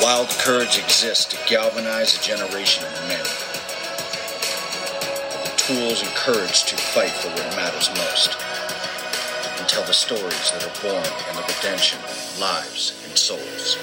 [0.00, 3.24] Wild courage exists to galvanize a generation of men.
[5.42, 8.36] The tools and courage to fight for what matters most.
[9.58, 13.76] And tell the stories that are born in the redemption of lives and souls.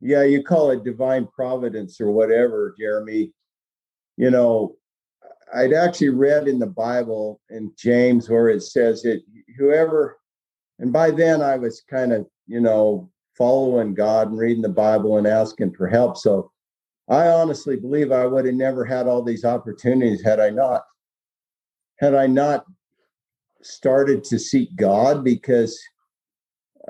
[0.00, 3.34] Yeah, you call it divine providence or whatever, Jeremy.
[4.16, 4.76] You know,
[5.54, 9.20] I'd actually read in the Bible in James where it says that
[9.58, 10.16] whoever
[10.78, 15.18] and by then I was kind of, you know, following God and reading the Bible
[15.18, 16.16] and asking for help.
[16.16, 16.50] So
[17.08, 20.82] I honestly believe I would have never had all these opportunities had I not
[21.98, 22.66] had I not
[23.62, 25.78] started to seek God because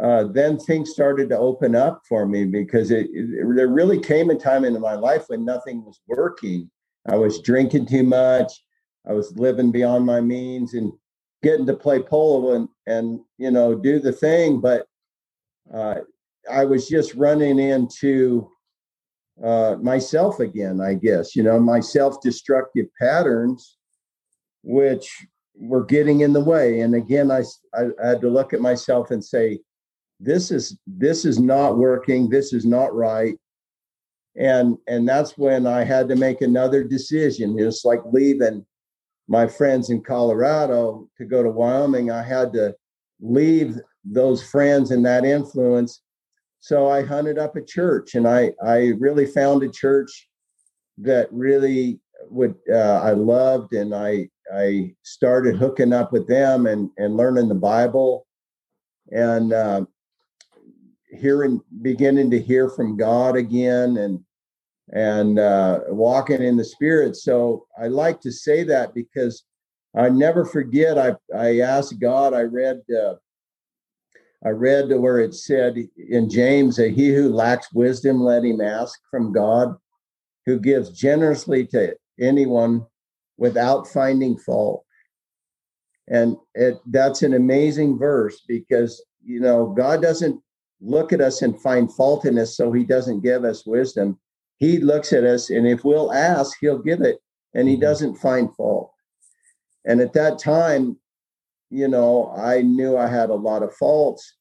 [0.02, 4.30] uh, then things started to open up for me because it, it, there really came
[4.30, 6.70] a time in my life when nothing was working.
[7.08, 8.52] I was drinking too much.
[9.08, 10.92] I was living beyond my means, and
[11.42, 14.86] getting to play polo and and you know do the thing but
[15.72, 15.96] uh,
[16.50, 18.50] i was just running into
[19.44, 23.76] uh, myself again i guess you know my self-destructive patterns
[24.66, 25.26] which
[25.58, 26.80] were getting in the way.
[26.80, 27.42] And again I,
[27.74, 29.60] I i had to look at myself and say
[30.20, 32.28] this is this is not working.
[32.28, 33.36] This is not right.
[34.36, 38.66] And and that's when i had to make another decision it's like leaving
[39.28, 42.74] my friends in Colorado to go to Wyoming, I had to
[43.20, 46.02] leave those friends and that influence.
[46.60, 50.28] So I hunted up a church and I, I really found a church
[50.98, 56.90] that really would uh, I loved and I I started hooking up with them and
[56.96, 58.26] and learning the Bible
[59.12, 59.84] and uh,
[61.10, 64.20] hearing beginning to hear from God again and
[64.92, 67.16] and uh, walking in the spirit.
[67.16, 69.44] So I like to say that because
[69.96, 70.98] I never forget.
[70.98, 72.34] I I asked God.
[72.34, 72.82] I read.
[72.90, 73.14] Uh,
[74.44, 79.00] I read where it said in James that he who lacks wisdom let him ask
[79.10, 79.74] from God,
[80.44, 82.86] who gives generously to anyone
[83.38, 84.84] without finding fault.
[86.08, 90.40] And it that's an amazing verse because you know God doesn't
[90.80, 94.18] look at us and find fault in us, so He doesn't give us wisdom
[94.58, 97.18] he looks at us and if we'll ask he'll give it
[97.54, 97.82] and he mm-hmm.
[97.82, 98.92] doesn't find fault.
[99.84, 100.98] And at that time
[101.70, 104.34] you know i knew i had a lot of faults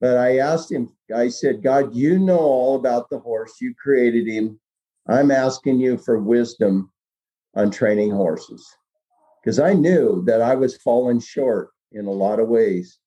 [0.00, 3.54] but i asked him i said god you know all about the horse.
[3.60, 4.58] You created him.
[5.08, 6.90] I'm asking you for wisdom
[7.54, 8.66] on training horses.
[9.42, 12.98] Because i knew that i was falling short in a lot of ways.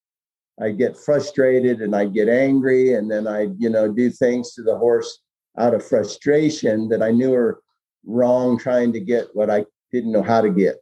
[0.61, 4.63] I get frustrated and i get angry and then i you know do things to
[4.63, 5.19] the horse
[5.59, 7.61] out of frustration that I knew were
[8.05, 10.77] wrong, trying to get what I didn't know how to get.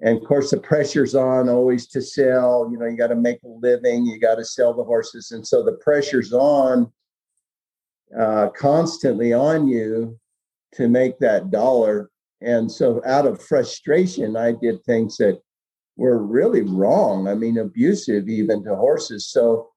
[0.00, 2.68] And of course, the pressure's on always to sell.
[2.70, 5.32] You know, you got to make a living, you got to sell the horses.
[5.32, 6.92] And so the pressure's on
[8.18, 10.18] uh, constantly on you
[10.74, 12.10] to make that dollar.
[12.40, 15.40] And so, out of frustration, I did things that
[15.96, 17.26] were really wrong.
[17.26, 19.26] I mean, abusive even to horses.
[19.26, 19.70] So,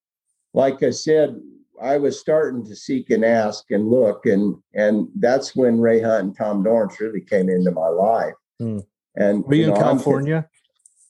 [0.53, 1.35] like I said,
[1.81, 6.23] I was starting to seek and ask and look, and and that's when Ray Hunt
[6.23, 8.33] and Tom Dorrance really came into my life.
[8.59, 8.79] Hmm.
[9.15, 10.49] And were you, you know, in California?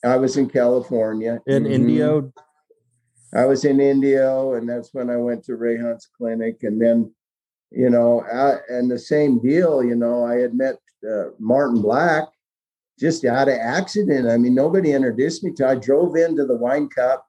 [0.03, 1.39] I was in California.
[1.45, 1.73] In mm-hmm.
[1.73, 2.33] Indio?
[3.33, 6.63] I was in Indio, and that's when I went to Ray Hunt's clinic.
[6.63, 7.13] And then,
[7.71, 10.77] you know, I, and the same deal, you know, I had met
[11.09, 12.25] uh, Martin Black
[12.99, 14.27] just out of accident.
[14.27, 15.67] I mean, nobody introduced me to.
[15.67, 17.25] I drove into the wine cup.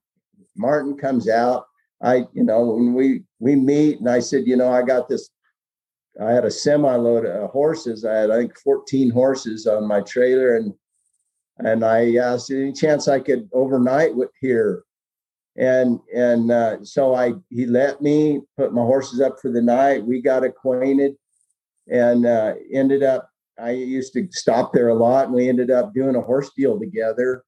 [0.57, 1.67] Martin comes out.
[2.03, 5.31] I, you know, when we we meet and I said, you know, I got this.
[6.21, 8.05] I had a semi load of horses.
[8.05, 10.75] I had I think 14 horses on my trailer, and
[11.59, 14.83] and I asked any chance I could overnight with here,
[15.57, 20.05] and and uh, so I he let me put my horses up for the night.
[20.05, 21.15] We got acquainted,
[21.89, 23.29] and uh, ended up.
[23.59, 26.79] I used to stop there a lot, and we ended up doing a horse deal
[26.79, 27.45] together.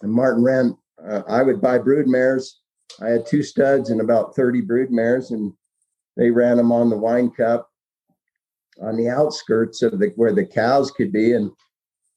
[0.00, 0.76] And Martin ran.
[1.04, 2.62] Uh, I would buy brood mares
[3.00, 5.52] I had two studs and about 30 brood mares, and
[6.16, 7.70] they ran them on the wine cup
[8.82, 11.32] on the outskirts of the where the cows could be.
[11.32, 11.50] And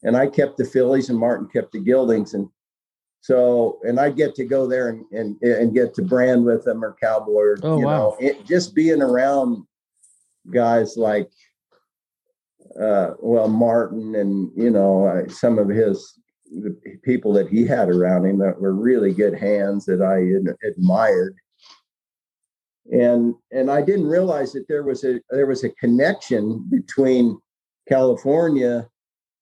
[0.03, 2.33] and I kept the fillies and Martin kept the geldings.
[2.33, 2.49] And
[3.21, 6.83] so and I'd get to go there and and, and get to brand with them
[6.83, 7.97] or cowboy or oh, you wow.
[7.97, 9.65] know, it, just being around
[10.51, 11.29] guys like
[12.79, 16.13] uh, well Martin and you know some of his
[16.51, 21.35] the people that he had around him that were really good hands that I admired.
[22.91, 27.37] And and I didn't realize that there was a there was a connection between
[27.87, 28.87] California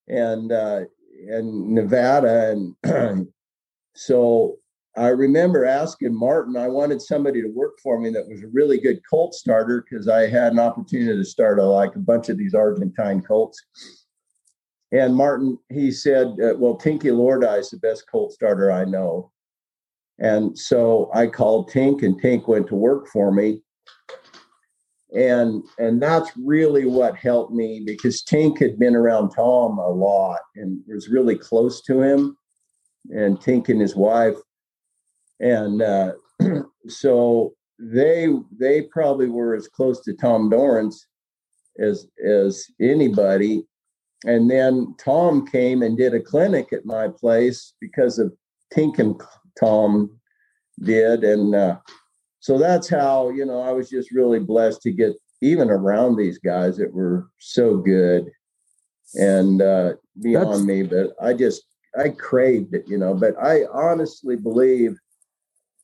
[0.08, 0.82] and uh,
[1.28, 3.28] and Nevada, and
[3.96, 4.58] so
[4.98, 8.80] I remember asking Martin, I wanted somebody to work for me that was a really
[8.80, 12.38] good colt starter because I had an opportunity to start a, like a bunch of
[12.38, 13.62] these Argentine colts.
[14.96, 19.30] And Martin, he said, uh, well, Tinky Lordi is the best colt starter I know.
[20.20, 23.62] And so I called Tink and Tink went to work for me.
[25.14, 30.40] And and that's really what helped me because Tink had been around Tom a lot
[30.56, 32.38] and was really close to him
[33.10, 34.38] and Tink and his wife.
[35.42, 36.14] And uh,
[36.88, 41.06] so they they probably were as close to Tom Dorrance
[41.80, 43.66] as as anybody.
[44.26, 48.34] And then Tom came and did a clinic at my place because of
[48.74, 49.20] Tink and
[49.60, 50.20] Tom
[50.84, 51.24] did.
[51.24, 51.78] And uh,
[52.40, 56.40] so that's how, you know, I was just really blessed to get even around these
[56.40, 58.32] guys that were so good
[59.14, 60.64] and uh, beyond that's...
[60.64, 60.82] me.
[60.84, 61.64] But I just,
[61.98, 64.98] I craved it, you know, but I honestly believe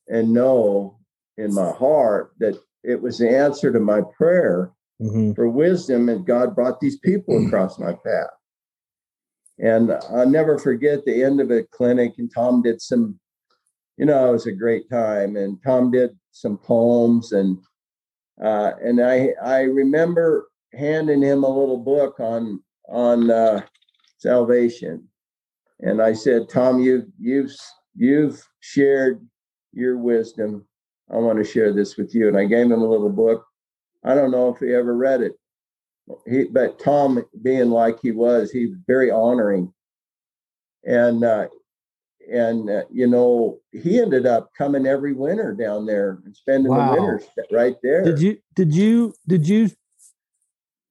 [0.07, 0.97] and know
[1.37, 5.33] in my heart that it was the answer to my prayer mm-hmm.
[5.33, 7.47] for wisdom, and God brought these people mm-hmm.
[7.47, 8.29] across my path.
[9.59, 13.19] And I'll never forget the end of a clinic, and Tom did some,
[13.97, 15.35] you know, it was a great time.
[15.35, 17.57] And Tom did some poems, and
[18.43, 23.61] uh, and I I remember handing him a little book on on uh,
[24.17, 25.07] salvation,
[25.81, 27.51] and I said, Tom, you you've
[27.95, 29.25] you've shared
[29.73, 30.65] your wisdom.
[31.11, 32.27] I want to share this with you.
[32.27, 33.45] And I gave him a little book.
[34.03, 35.33] I don't know if he ever read it.
[36.27, 39.71] He, but Tom, being like he was, he's very honoring.
[40.83, 41.47] And uh,
[42.31, 46.95] and uh, you know he ended up coming every winter down there and spending wow.
[46.95, 48.03] the winters right there.
[48.03, 49.69] Did you did you did you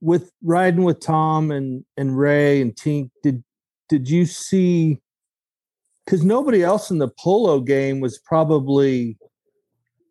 [0.00, 3.10] with riding with Tom and and Ray and Tink?
[3.22, 3.42] Did
[3.88, 5.00] did you see
[6.04, 9.18] because nobody else in the polo game was probably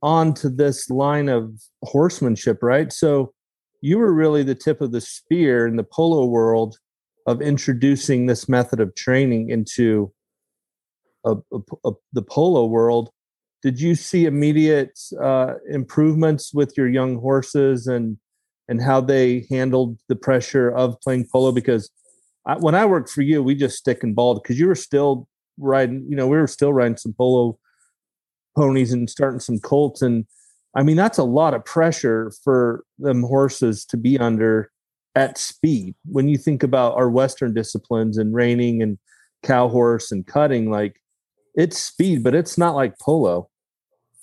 [0.01, 1.53] onto this line of
[1.83, 2.91] horsemanship, right?
[2.91, 3.33] So
[3.81, 6.77] you were really the tip of the spear in the polo world
[7.25, 10.11] of introducing this method of training into
[11.25, 13.09] a, a, a, the polo world.
[13.61, 18.17] Did you see immediate uh, improvements with your young horses and
[18.69, 21.51] and how they handled the pressure of playing polo?
[21.51, 21.89] Because
[22.45, 25.27] I, when I worked for you, we just stick and balled because you were still
[25.57, 27.57] riding, you know, we were still riding some polo
[28.55, 30.01] ponies and starting some colts.
[30.01, 30.25] And
[30.75, 34.71] I mean, that's a lot of pressure for them horses to be under
[35.15, 35.95] at speed.
[36.05, 38.97] When you think about our Western disciplines and reining and
[39.43, 41.01] cow horse and cutting, like
[41.55, 43.49] it's speed, but it's not like polo.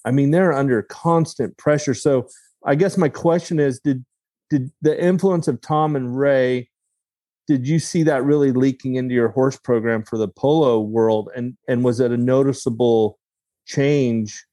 [0.05, 1.94] I mean, they're under constant pressure.
[1.94, 2.28] So
[2.64, 4.05] I guess my question is, did
[4.49, 6.70] did the influence of Tom and Ray
[7.46, 11.56] did you see that really leaking into your horse program for the polo world and
[11.69, 13.19] and was it a noticeable
[13.67, 14.47] change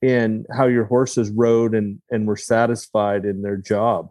[0.00, 4.10] in how your horses rode and and were satisfied in their job.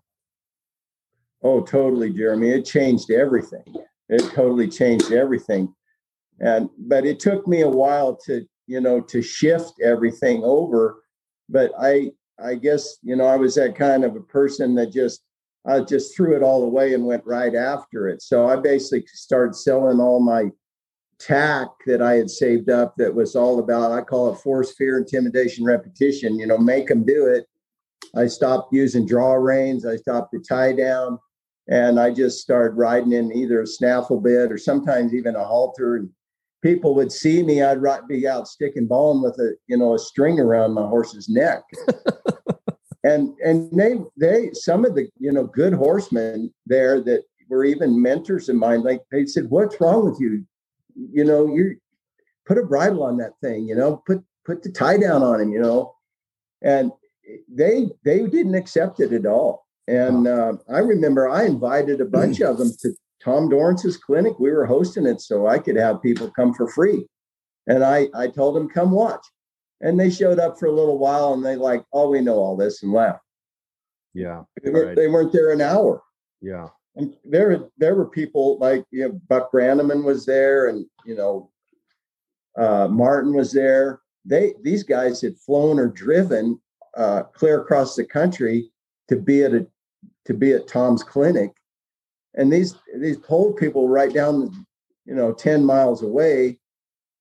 [1.41, 2.49] Oh totally jeremy.
[2.49, 3.63] It changed everything.
[4.09, 5.73] It totally changed everything.
[6.39, 11.03] And but it took me a while to you know to shift everything over.
[11.49, 15.21] But i i guess you know i was that kind of a person that just
[15.65, 18.21] I just threw it all away and went right after it.
[18.21, 20.49] So I basically started selling all my
[21.25, 24.97] tack that I had saved up that was all about, I call it force, fear,
[24.97, 27.45] intimidation, repetition, you know, make them do it.
[28.15, 29.85] I stopped using draw reins.
[29.85, 31.19] I stopped the tie down
[31.67, 35.95] and I just started riding in either a snaffle bit or sometimes even a halter.
[35.95, 36.09] And
[36.61, 40.39] people would see me, I'd be out sticking balling with a, you know, a string
[40.39, 41.63] around my horse's neck.
[43.03, 48.01] and and they they some of the you know good horsemen there that were even
[48.01, 50.45] mentors of mine like they said what's wrong with you
[50.95, 51.75] you know you
[52.45, 55.51] put a bridle on that thing you know put put the tie down on him
[55.51, 55.93] you know
[56.61, 56.91] and
[57.49, 62.41] they they didn't accept it at all and uh, i remember i invited a bunch
[62.41, 62.91] of them to
[63.23, 67.05] tom dorrance's clinic we were hosting it so i could have people come for free
[67.67, 69.25] and i i told them come watch
[69.83, 72.55] and they showed up for a little while and they like, oh, we know all
[72.55, 73.19] this and left.
[74.13, 74.43] Yeah.
[74.63, 74.95] They, were, right.
[74.95, 76.01] they weren't there an hour.
[76.41, 76.69] Yeah.
[76.95, 81.49] And there, there were people like, you know, Buck Brannaman was there and, you know,
[82.57, 84.01] uh, Martin was there.
[84.25, 86.59] They, these guys had flown or driven
[86.95, 88.69] uh, clear across the country
[89.09, 89.65] to be at a,
[90.25, 91.51] to be at Tom's clinic.
[92.35, 94.65] And these, these pole people right down,
[95.05, 96.59] you know, 10 miles away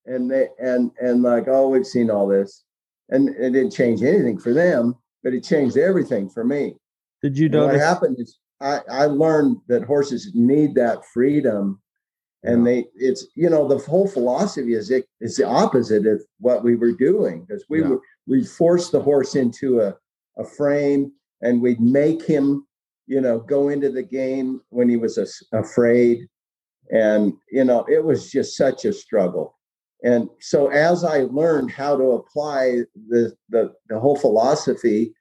[0.05, 2.63] and they and and like oh we've seen all this
[3.09, 6.75] and it didn't change anything for them but it changed everything for me
[7.21, 11.81] did you know what happened is I, I learned that horses need that freedom
[12.43, 16.63] and they it's you know the whole philosophy is it is the opposite of what
[16.63, 17.87] we were doing because we yeah.
[17.87, 19.95] were we forced the horse into a,
[20.37, 22.65] a frame and we'd make him
[23.07, 25.27] you know go into the game when he was a,
[25.57, 26.27] afraid.
[26.91, 29.57] And you know it was just such a struggle.
[30.03, 35.13] And so as i learned how to apply the the, the whole philosophy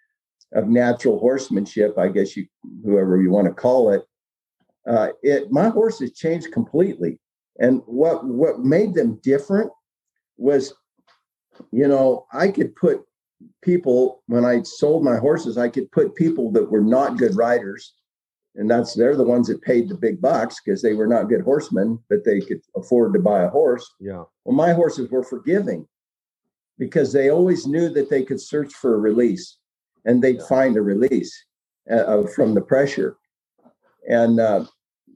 [0.54, 2.47] of natural horsemanship i guess you
[2.85, 4.02] whoever you want to call it
[4.87, 7.18] uh, it my horses changed completely.
[7.59, 9.71] And what what made them different
[10.37, 10.75] was,
[11.71, 13.02] you know, I could put
[13.62, 17.94] people when I sold my horses, I could put people that were not good riders,
[18.56, 21.42] and that's they're the ones that paid the big bucks because they were not good
[21.42, 23.88] horsemen, but they could afford to buy a horse.
[24.00, 24.25] Yeah.
[24.44, 25.87] Well, my horses were forgiving
[26.78, 29.59] because they always knew that they could search for a release
[30.04, 30.47] and they'd yeah.
[30.49, 31.32] find a release
[31.90, 33.16] uh, from the pressure.
[34.09, 34.64] And uh,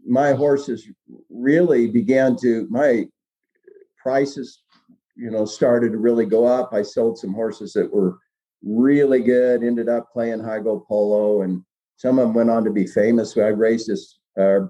[0.06, 0.86] my horses
[1.28, 3.06] really began to my
[4.00, 4.62] prices
[5.16, 6.72] you know started to really go up.
[6.72, 8.18] I sold some horses that were
[8.62, 11.62] really good ended up playing high-goal polo and
[11.96, 13.36] some of them went on to be famous.
[13.36, 14.66] I raised this uh,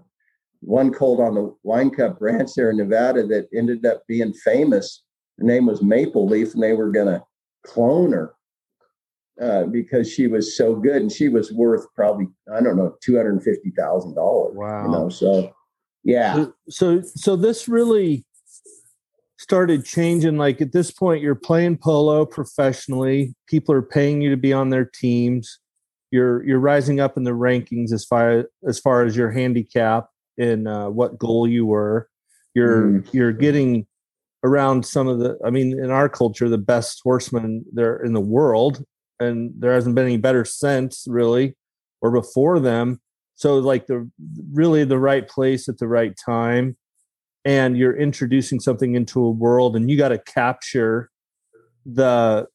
[0.61, 5.03] one colt on the wine cup ranch there in nevada that ended up being famous.
[5.39, 7.23] Her name was maple leaf and they were going to
[7.65, 8.36] clone her
[9.41, 13.17] uh, because she was so good and she was worth probably I don't know two
[13.17, 14.57] hundred and fifty thousand dollars.
[14.57, 14.85] Wow!
[14.85, 15.53] You know, so
[16.05, 16.47] yeah.
[16.69, 18.25] So so this really
[19.39, 20.39] started changing.
[20.39, 23.35] Like at this point, you're playing polo professionally.
[23.47, 25.59] People are paying you to be on their teams.
[26.11, 30.69] You're you're rising up in the rankings as far as far as your handicap and
[30.69, 32.09] uh, what goal you were.
[32.55, 33.09] You're mm.
[33.13, 33.87] you're getting
[34.45, 35.39] around some of the.
[35.45, 38.85] I mean, in our culture, the best horsemen there in the world
[39.21, 41.57] and there hasn't been any better since really
[42.01, 43.01] or before them.
[43.35, 44.11] So like the
[44.53, 46.77] really the right place at the right time.
[47.45, 51.11] And you're introducing something into a world and you got to capture
[51.85, 52.49] the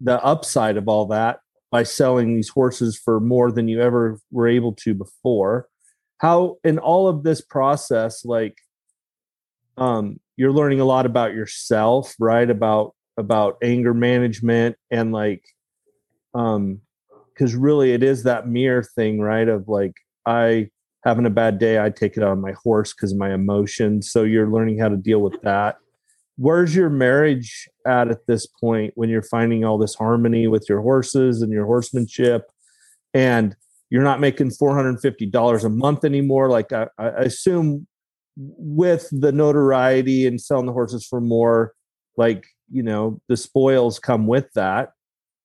[0.00, 1.40] the upside of all that
[1.70, 5.68] by selling these horses for more than you ever were able to before.
[6.18, 8.56] How in all of this process like
[9.76, 12.48] um you're learning a lot about yourself right?
[12.48, 15.44] About about anger management and like
[16.34, 16.80] um
[17.34, 19.94] because really it is that mirror thing right of like
[20.26, 20.68] i
[21.04, 24.22] having a bad day i take it on my horse because of my emotions so
[24.22, 25.76] you're learning how to deal with that.
[26.36, 30.80] Where's your marriage at at this point when you're finding all this harmony with your
[30.80, 32.50] horses and your horsemanship?
[33.12, 33.54] And
[33.90, 37.86] you're not making $450 a month anymore like I, I assume
[38.36, 41.74] with the notoriety and selling the horses for more
[42.16, 44.92] like you know the spoils come with that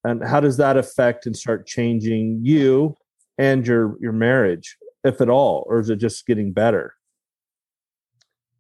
[0.06, 2.96] and how does that affect and start changing you
[3.38, 6.94] and your your marriage if at all or is it just getting better?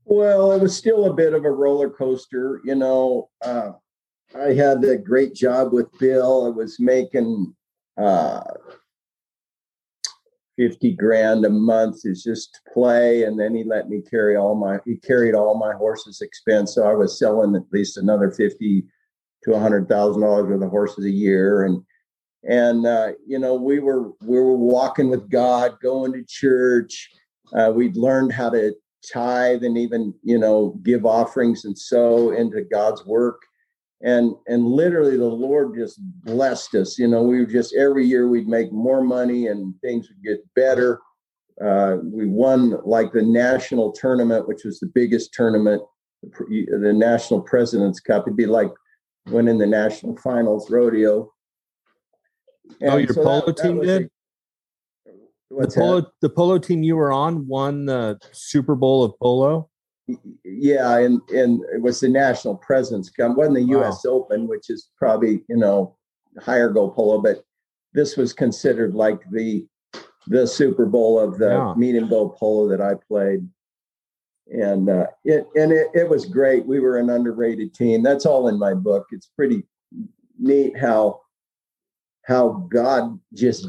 [0.05, 3.71] Well it was still a bit of a roller coaster you know uh,
[4.35, 6.47] i had a great job with bill.
[6.47, 7.55] I was making
[7.97, 8.43] uh,
[10.57, 14.55] 50 grand a month is just to play and then he let me carry all
[14.55, 18.85] my he carried all my horses expense so i was selling at least another 50
[19.45, 21.81] to a hundred thousand dollars worth of horses a year, and
[22.47, 27.09] and uh, you know we were we were walking with God, going to church.
[27.55, 28.73] Uh, we'd learned how to
[29.11, 33.41] tithe and even you know give offerings and sow into God's work,
[34.01, 36.97] and and literally the Lord just blessed us.
[36.97, 40.43] You know, we were just every year we'd make more money and things would get
[40.55, 40.99] better.
[41.63, 45.81] Uh, we won like the national tournament, which was the biggest tournament,
[46.21, 48.23] the National President's Cup.
[48.27, 48.71] It'd be like
[49.27, 51.31] went in the national finals rodeo.
[52.69, 54.09] Oh, and oh, your so polo that, team that did.
[55.51, 56.11] A, the polo, that?
[56.21, 59.69] the polo team you were on won the Super Bowl of polo.
[60.43, 63.11] Yeah, and and it was the national President's.
[63.17, 64.01] It wasn't the U.S.
[64.05, 64.13] Wow.
[64.13, 65.95] Open, which is probably you know
[66.41, 67.43] higher goal polo, but
[67.93, 69.65] this was considered like the
[70.27, 71.73] the Super Bowl of the yeah.
[71.75, 73.47] meet and go polo that I played
[74.47, 76.65] and uh, it and it, it was great.
[76.65, 78.03] We were an underrated team.
[78.03, 79.07] That's all in my book.
[79.11, 79.63] It's pretty
[80.39, 81.21] neat how
[82.23, 83.67] how God just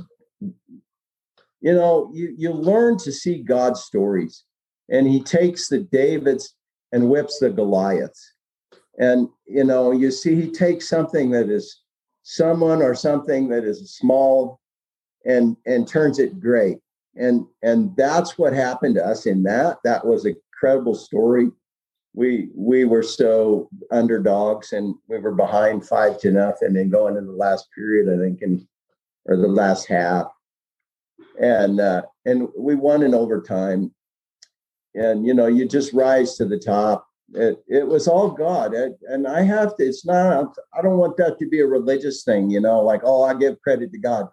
[1.61, 4.45] you know you you learn to see God's stories,
[4.91, 6.55] and He takes the Davids
[6.93, 8.35] and whips the Goliaths,
[8.99, 11.83] and you know you see He takes something that is
[12.23, 14.61] someone or something that is small
[15.25, 16.79] and and turns it great
[17.17, 21.51] and and that's what happened to us in that that was a incredible story.
[22.15, 27.17] We we were so underdogs and we were behind five to nothing and then going
[27.17, 28.67] in the last period, I think, and
[29.27, 30.27] or the last half.
[31.39, 33.93] And uh, and we won in overtime.
[34.95, 38.93] and you know you just rise to the top it, it was all god it,
[39.09, 42.49] and i have to it's not i don't want that to be a religious thing
[42.51, 44.27] you know like oh i give credit to god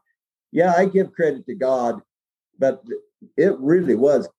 [0.51, 2.01] yeah i give credit to god
[2.59, 2.81] but
[3.35, 4.29] it really was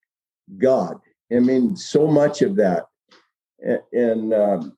[0.56, 0.98] god
[1.32, 2.84] i mean so much of that
[3.60, 4.76] and, and um,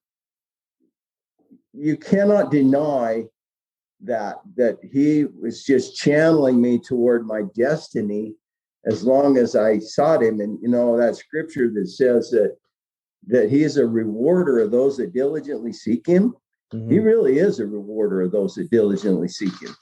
[1.72, 3.24] you cannot deny
[4.00, 8.34] that that he was just channeling me toward my destiny
[8.86, 10.40] as long as I sought him.
[10.40, 12.56] And you know that scripture that says that
[13.26, 16.34] that he is a rewarder of those that diligently seek him.
[16.72, 16.90] Mm-hmm.
[16.90, 19.74] He really is a rewarder of those that diligently seek him.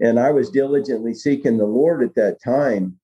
[0.00, 2.98] And I was diligently seeking the Lord at that time.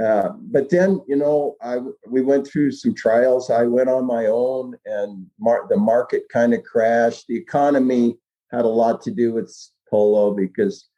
[0.00, 3.50] Uh, but then, you know, I we went through some trials.
[3.50, 7.26] I went on my own, and mar- the market kind of crashed.
[7.26, 8.16] The economy
[8.52, 9.54] had a lot to do with
[9.90, 10.88] polo because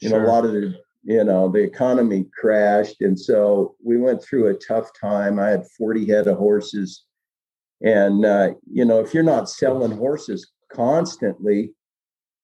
[0.00, 0.20] you sure.
[0.20, 0.74] know a lot of the
[1.04, 5.66] you know the economy crashed and so we went through a tough time i had
[5.76, 7.04] 40 head of horses
[7.82, 11.72] and uh, you know if you're not selling horses constantly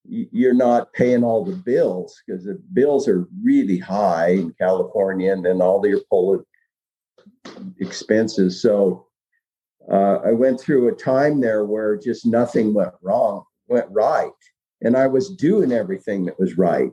[0.07, 5.45] you're not paying all the bills because the bills are really high in california and
[5.45, 6.45] then all your polo
[7.81, 9.07] expenses so
[9.91, 14.31] uh, i went through a time there where just nothing went wrong went right
[14.83, 16.93] and i was doing everything that was right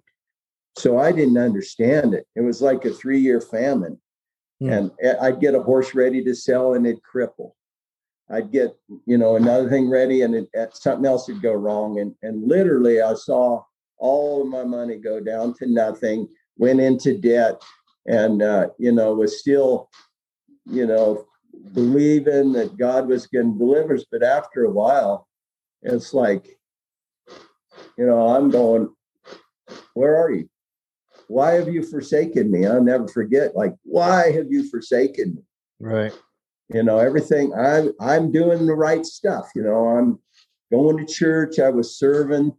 [0.78, 2.26] so I didn't understand it.
[2.36, 4.00] It was like a three year famine.
[4.62, 4.92] Mm.
[5.02, 7.52] And I'd get a horse ready to sell and it'd cripple.
[8.32, 12.00] I'd get, you know, another thing ready and it, something else would go wrong.
[12.00, 13.64] And, and literally, I saw
[13.98, 17.62] all of my money go down to nothing, went into debt,
[18.08, 19.90] and, uh, you know, was still,
[20.66, 21.26] you know,
[21.74, 24.06] believing that God was going to deliver us.
[24.12, 25.28] But after a while,
[25.82, 26.58] it's like,
[27.98, 28.90] you know, I'm going,
[29.94, 30.50] where are you?
[31.32, 32.66] why have you forsaken me?
[32.66, 35.42] I'll never forget, like, why have you forsaken me?
[35.80, 36.14] Right.
[36.74, 39.50] You know, everything I'm I'm doing the right stuff.
[39.56, 40.20] You know, I'm
[40.72, 42.54] going to church, I was serving,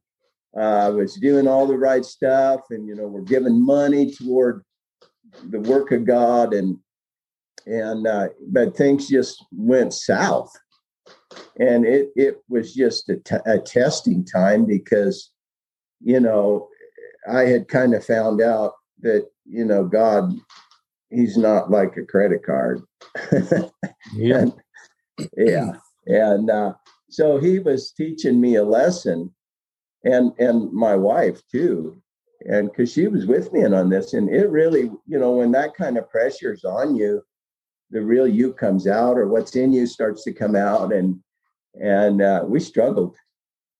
[0.56, 4.64] uh, I was doing all the right stuff, and you know, we're giving money toward
[5.50, 6.76] the work of God and
[7.66, 10.52] and uh, but things just went south
[11.60, 15.30] and it it was just a, t- a testing time because
[16.00, 16.68] you know
[17.28, 20.32] I had kind of found out that, you know, God,
[21.12, 22.82] he's not like a credit card.
[24.14, 24.38] yeah.
[24.38, 24.52] and,
[25.36, 25.72] yeah.
[26.06, 26.74] And uh,
[27.10, 29.32] so he was teaching me a lesson
[30.04, 31.96] and and my wife too
[32.40, 35.52] and because she was with me and on this and it really you know when
[35.52, 37.22] that kind of pressure's on you
[37.90, 41.20] the real you comes out or what's in you starts to come out and
[41.74, 43.14] and uh, we struggled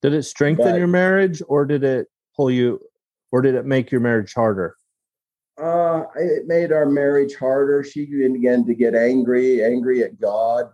[0.02, 2.80] did it strengthen but, your marriage or did it pull you
[3.30, 4.76] or did it make your marriage harder?
[5.62, 7.84] Uh, it made our marriage harder.
[7.84, 10.66] She began to get angry, angry at God.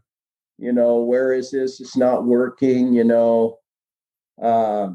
[0.56, 1.78] You know, where is this?
[1.78, 2.94] It's not working.
[2.94, 3.58] You know,
[4.42, 4.88] uh,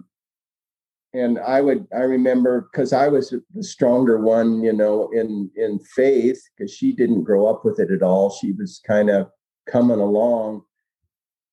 [1.14, 4.64] and I would I remember because I was the stronger one.
[4.64, 8.32] You know, in in faith because she didn't grow up with it at all.
[8.32, 9.30] She was kind of
[9.70, 10.64] coming along,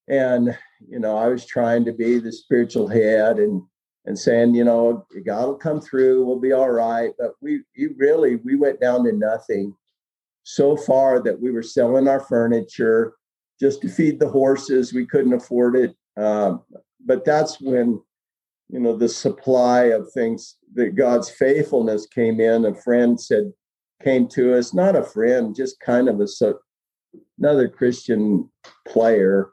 [0.08, 0.56] and
[0.88, 3.62] you know, I was trying to be the spiritual head and
[4.06, 7.12] and saying, you know, God will come through, we'll be all right.
[7.18, 9.74] But we, you really, we went down to nothing
[10.42, 13.14] so far that we were selling our furniture
[13.60, 14.94] just to feed the horses.
[14.94, 15.94] We couldn't afford it.
[16.16, 16.62] Um,
[17.04, 18.00] but that's when,
[18.68, 22.64] you know, the supply of things that God's faithfulness came in.
[22.64, 23.52] A friend said,
[24.02, 26.58] came to us, not a friend, just kind of a so,
[27.38, 28.50] another Christian
[28.88, 29.50] player,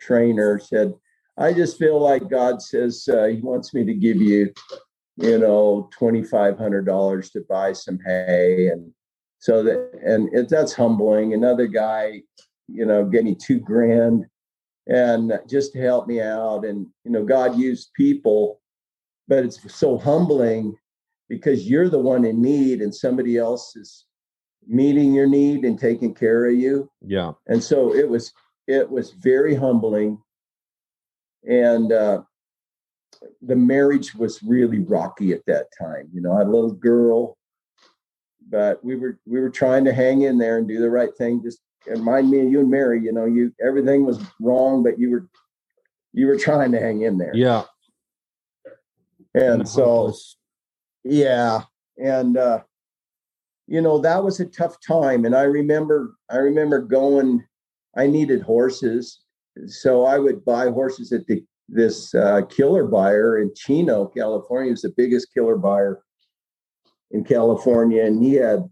[0.00, 0.94] trainer said,
[1.38, 4.52] I just feel like God says uh, He wants me to give you,
[5.16, 8.92] you know, twenty five hundred dollars to buy some hay, and
[9.38, 11.34] so that and it, that's humbling.
[11.34, 12.22] Another guy,
[12.66, 14.26] you know, gave me two grand,
[14.88, 18.60] and just to help me out, and you know, God used people,
[19.28, 20.74] but it's so humbling
[21.28, 24.06] because you're the one in need, and somebody else is
[24.66, 26.90] meeting your need and taking care of you.
[27.00, 28.32] Yeah, and so it was
[28.66, 30.18] it was very humbling
[31.48, 32.22] and uh,
[33.42, 36.08] the marriage was really rocky at that time.
[36.12, 37.36] You know, I had a little girl,
[38.48, 41.42] but we were we were trying to hang in there and do the right thing.
[41.42, 43.02] Just remind me of you and Mary.
[43.02, 45.28] You know, you everything was wrong, but you were
[46.12, 47.34] you were trying to hang in there.
[47.34, 47.64] Yeah.
[49.34, 50.14] And, and so,
[51.04, 51.62] yeah,
[51.96, 52.60] and uh,
[53.66, 55.24] you know that was a tough time.
[55.24, 57.44] And I remember I remember going.
[57.96, 59.24] I needed horses
[59.66, 64.70] so I would buy horses at the this uh, killer buyer in Chino, California.
[64.70, 66.02] Was the biggest killer buyer
[67.10, 68.64] in California, and he had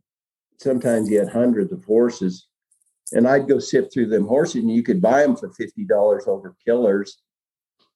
[0.58, 2.48] sometimes he had hundreds of horses.
[3.12, 6.24] and I'd go sift through them horses, and you could buy them for fifty dollars
[6.26, 7.22] over killers.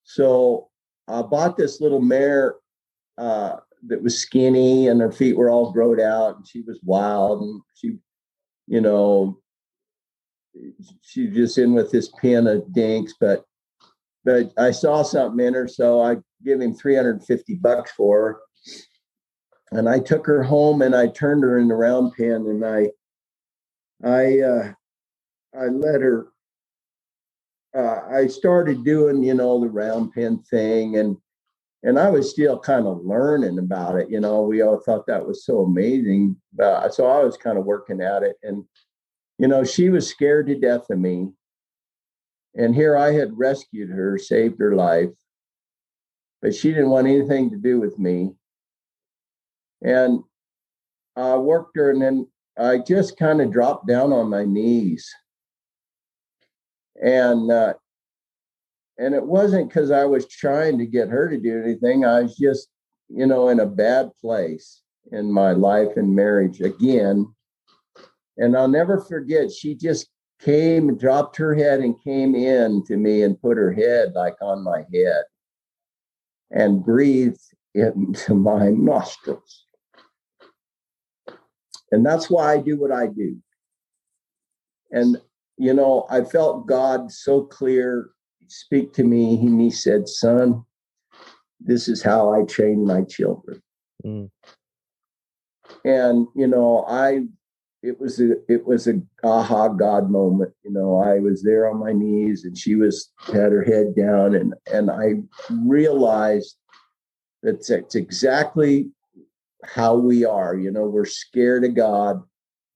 [0.05, 0.68] So
[1.09, 2.57] I bought this little mare
[3.18, 3.57] uh,
[3.88, 7.61] that was skinny, and her feet were all growed out, and she was wild, and
[7.74, 7.98] she,
[8.66, 9.39] you know,
[11.03, 13.45] she just in with this pin of dinks, but
[14.25, 18.41] but I saw something in her, so I give him 350 bucks for her.
[19.73, 22.91] And I took her home and I turned her in the round pen and I
[24.03, 24.73] I uh
[25.59, 26.29] I let her
[27.77, 31.17] uh, I started doing, you know, the round pen thing and
[31.83, 34.11] and I was still kind of learning about it.
[34.11, 36.37] You know, we all thought that was so amazing.
[36.53, 38.37] But so I was kind of working at it.
[38.43, 38.65] And,
[39.40, 41.31] you know, she was scared to death of me.
[42.55, 45.14] And here I had rescued her, saved her life,
[46.42, 48.33] but she didn't want anything to do with me.
[49.81, 50.20] And
[51.16, 55.11] I worked her, and then I just kind of dropped down on my knees.
[57.03, 57.74] And uh,
[58.98, 62.05] and it wasn't because I was trying to get her to do anything.
[62.05, 62.68] I was just,
[63.09, 67.35] you know, in a bad place in my life and marriage again.
[68.40, 70.09] And I'll never forget, she just
[70.40, 74.64] came, dropped her head, and came in to me and put her head like on
[74.64, 75.24] my head
[76.50, 77.42] and breathed
[77.74, 79.66] into my nostrils.
[81.92, 83.37] And that's why I do what I do.
[84.90, 85.20] And,
[85.59, 88.11] you know, I felt God so clear
[88.48, 90.64] speak to me and he said, Son,
[91.61, 93.62] this is how I train my children.
[94.05, 94.31] Mm.
[95.85, 97.26] And, you know, I
[97.83, 100.53] it was a it was a aha God moment.
[100.62, 104.35] You know, I was there on my knees and she was had her head down
[104.35, 105.14] and and I
[105.51, 106.57] realized
[107.43, 108.90] that that's exactly
[109.64, 110.57] how we are.
[110.57, 112.23] You know, we're scared of God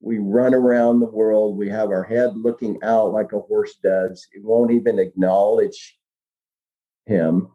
[0.05, 1.57] we run around the world.
[1.57, 4.29] We have our head looking out like a horse does.
[4.33, 5.99] It won't even acknowledge
[7.07, 7.49] him.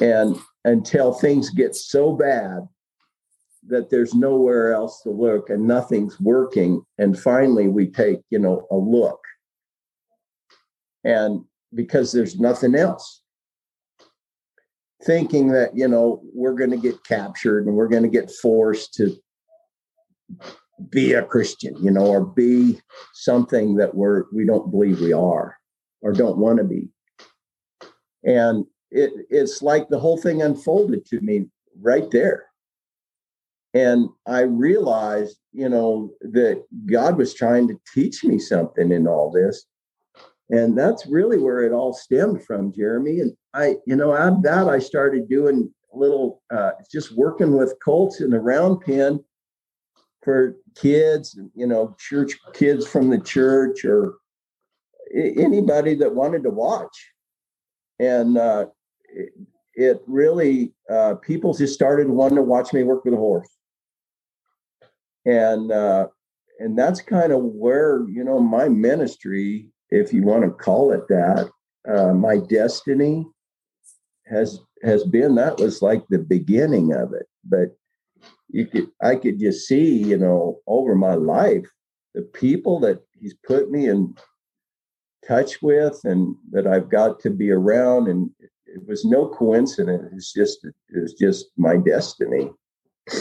[0.00, 2.68] And until things get so bad
[3.68, 6.82] that there's nowhere else to look and nothing's working.
[6.98, 9.20] And finally, we take, you know, a look.
[11.04, 13.22] And because there's nothing else,
[15.04, 18.94] thinking that, you know, we're going to get captured and we're going to get forced
[18.94, 19.16] to
[20.90, 22.80] be a Christian, you know, or be
[23.12, 25.56] something that we're we don't believe we are
[26.02, 26.88] or don't want to be.
[28.24, 31.46] And it it's like the whole thing unfolded to me
[31.80, 32.46] right there.
[33.74, 39.32] And I realized, you know, that God was trying to teach me something in all
[39.32, 39.66] this.
[40.48, 43.20] And that's really where it all stemmed from, Jeremy.
[43.20, 47.74] And I, you know, out of that, I started doing little, uh, just working with
[47.84, 49.24] colts in the round pen
[50.22, 54.14] for kids, you know, church kids from the church or
[55.12, 57.10] anybody that wanted to watch.
[57.98, 58.66] And uh,
[59.08, 59.32] it,
[59.74, 63.48] it really, uh, people just started wanting to watch me work with a horse.
[65.26, 66.08] And uh,
[66.58, 71.08] and that's kind of where you know my ministry, if you want to call it
[71.08, 71.50] that,
[71.88, 73.26] uh, my destiny
[74.26, 75.34] has has been.
[75.34, 77.76] That was like the beginning of it, but
[78.50, 81.66] you could I could just see, you know, over my life,
[82.14, 84.14] the people that he's put me in
[85.26, 88.08] touch with and that I've got to be around.
[88.08, 88.30] And
[88.66, 90.10] it was no coincidence.
[90.12, 92.50] It's just it's just my destiny.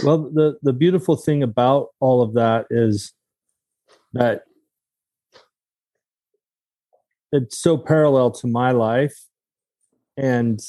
[0.03, 3.13] Well, the the beautiful thing about all of that is
[4.13, 4.43] that
[7.31, 9.25] it's so parallel to my life
[10.15, 10.59] and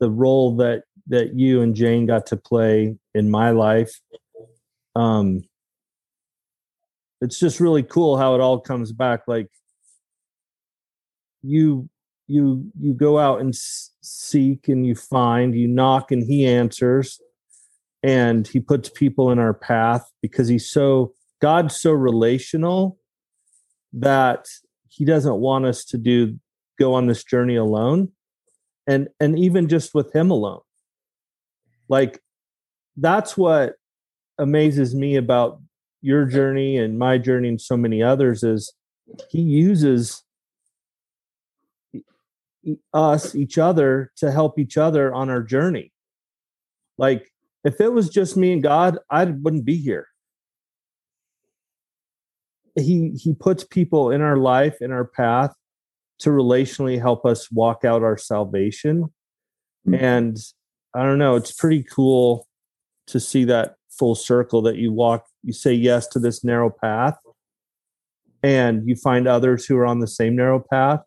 [0.00, 4.00] the role that that you and Jane got to play in my life.
[4.94, 5.44] Um,
[7.20, 9.22] it's just really cool how it all comes back.
[9.26, 9.48] Like
[11.42, 11.88] you,
[12.26, 17.20] you, you go out and seek and you find, you knock and he answers,
[18.02, 22.98] and he puts people in our path because he's so God's so relational
[23.92, 24.46] that
[24.88, 26.38] he doesn't want us to do
[26.78, 28.12] go on this journey alone
[28.86, 30.60] and and even just with him alone.
[31.88, 32.20] Like
[32.96, 33.74] that's what
[34.38, 35.60] amazes me about
[36.00, 38.72] your journey and my journey and so many others is
[39.30, 40.22] he uses
[42.92, 45.92] us each other to help each other on our journey.
[46.98, 47.30] Like
[47.66, 50.06] if it was just me and god i wouldn't be here
[52.76, 55.52] he he puts people in our life in our path
[56.18, 59.04] to relationally help us walk out our salvation
[59.86, 59.94] mm-hmm.
[59.94, 60.38] and
[60.96, 61.36] I don't know.
[61.36, 62.48] It's pretty cool
[63.08, 67.18] to see that full circle that you walk, you say yes to this narrow path.
[68.42, 71.00] and you find others who are on the same narrow path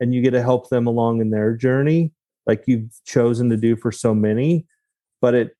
[0.00, 2.12] and you get to help them along in their journey
[2.46, 4.64] like you've chosen to do for so many
[5.20, 5.48] but it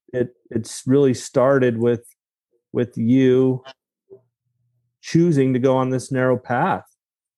[0.51, 2.05] it's really started with
[2.73, 3.63] with you
[5.01, 6.85] choosing to go on this narrow path.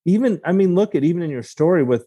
[0.04, 2.06] Even i mean look at even in your story with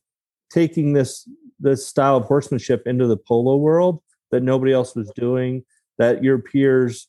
[0.52, 1.28] taking this
[1.60, 5.64] this style of horsemanship into the polo world that nobody else was doing
[5.98, 7.08] that your peers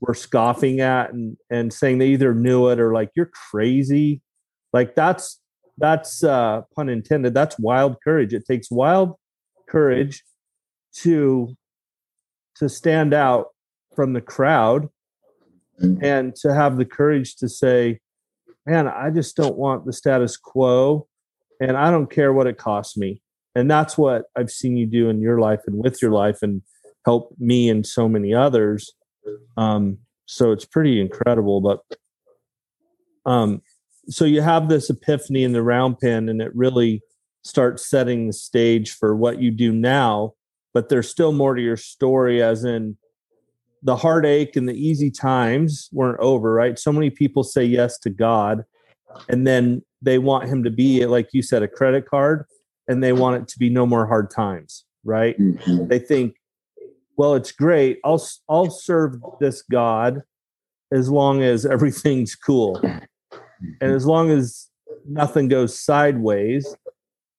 [0.00, 4.20] were scoffing at and and saying they either knew it or like you're crazy.
[4.72, 5.40] Like that's
[5.76, 8.32] that's uh pun intended that's wild courage.
[8.32, 9.14] It takes wild
[9.68, 10.22] courage
[10.96, 11.56] to
[12.58, 13.48] to stand out
[13.94, 14.88] from the crowd
[15.82, 16.02] mm-hmm.
[16.04, 17.98] and to have the courage to say
[18.66, 21.06] man i just don't want the status quo
[21.60, 23.20] and i don't care what it costs me.
[23.54, 26.62] And that's what i've seen you do in your life and with your life and
[27.04, 28.92] help me and so many others.
[29.56, 31.80] Um so it's pretty incredible but
[33.24, 33.62] um
[34.08, 37.02] so you have this epiphany in the round pen and it really
[37.42, 40.34] starts setting the stage for what you do now
[40.78, 42.96] but there's still more to your story as in
[43.82, 46.78] the heartache and the easy times weren't over right?
[46.78, 48.64] So many people say yes to god
[49.28, 52.44] and then they want him to be like you said a credit card
[52.86, 55.36] and they want it to be no more hard times right?
[55.36, 55.88] Mm-hmm.
[55.88, 56.36] they think
[57.16, 57.98] well it's great.
[58.04, 60.22] I'll i'll serve this god
[60.92, 62.80] as long as everything's cool.
[62.84, 64.68] And as long as
[65.04, 66.72] nothing goes sideways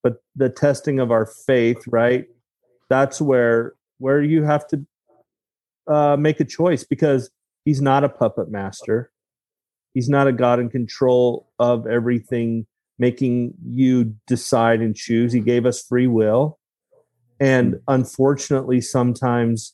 [0.03, 2.25] but the testing of our faith right
[2.89, 4.85] that's where where you have to
[5.87, 7.29] uh, make a choice because
[7.65, 9.11] he's not a puppet master.
[9.93, 12.65] He's not a god in control of everything
[12.97, 15.33] making you decide and choose.
[15.33, 16.59] He gave us free will.
[17.39, 19.73] And unfortunately sometimes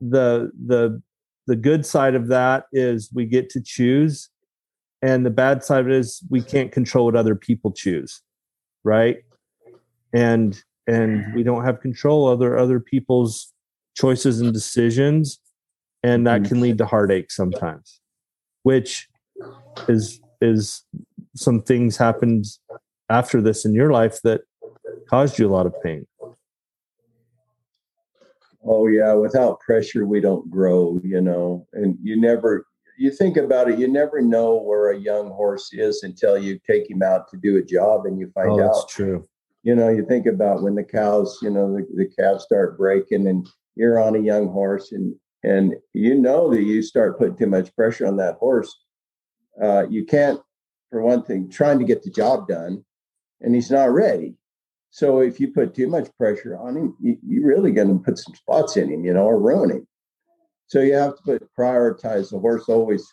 [0.00, 1.00] the the
[1.46, 4.30] the good side of that is we get to choose
[5.00, 8.22] and the bad side of it is we can't control what other people choose
[8.84, 9.18] right?
[10.12, 11.34] And and mm-hmm.
[11.34, 13.52] we don't have control over other people's
[13.96, 15.38] choices and decisions
[16.02, 16.62] and that can mm-hmm.
[16.62, 18.00] lead to heartache sometimes
[18.62, 19.08] which
[19.88, 20.84] is is
[21.36, 22.44] some things happened
[23.08, 24.42] after this in your life that
[25.08, 26.06] caused you a lot of pain
[28.64, 32.66] oh yeah without pressure we don't grow you know and you never
[33.02, 36.88] you think about it, you never know where a young horse is until you take
[36.88, 38.74] him out to do a job and you find oh, out.
[38.74, 39.26] That's true.
[39.62, 43.28] You know, you think about when the cows, you know, the, the calves start breaking
[43.28, 47.46] and you're on a young horse and and you know that you start putting too
[47.46, 48.72] much pressure on that horse.
[49.60, 50.40] Uh, you can't,
[50.90, 52.84] for one thing, trying to get the job done,
[53.40, 54.36] and he's not ready.
[54.90, 58.18] So if you put too much pressure on him, you, you're really going to put
[58.18, 59.88] some spots in him, you know, or ruin him.
[60.68, 63.04] So you have to put prioritize the horse always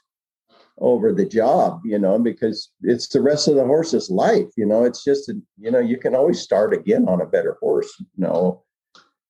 [0.79, 4.47] over the job, you know, because it's the rest of the horse's life.
[4.55, 7.57] You know, it's just a, you know, you can always start again on a better
[7.59, 8.63] horse, you know.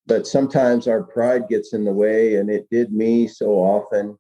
[0.05, 4.17] But sometimes our pride gets in the way, and it did me so often.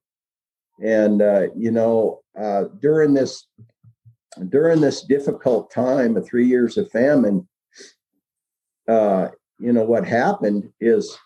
[0.83, 3.47] And uh, you know, uh, during this
[4.49, 7.47] during this difficult time of three years of famine,
[8.87, 11.17] uh, you know, what happened is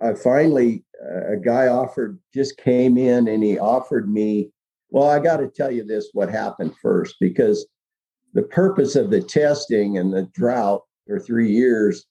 [0.00, 0.84] I finally
[1.28, 4.50] a guy offered just came in and he offered me
[4.90, 7.66] well i got to tell you this what happened first because
[8.34, 12.06] the purpose of the testing and the drought for three years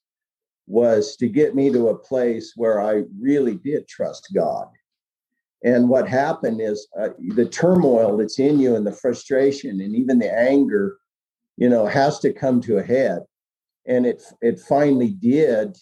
[0.68, 4.68] was to get me to a place where i really did trust god.
[5.64, 10.20] And what happened is uh, the turmoil that's in you and the frustration and even
[10.20, 10.98] the anger
[11.58, 13.24] you know has to come to a head.
[13.88, 15.78] And it it finally did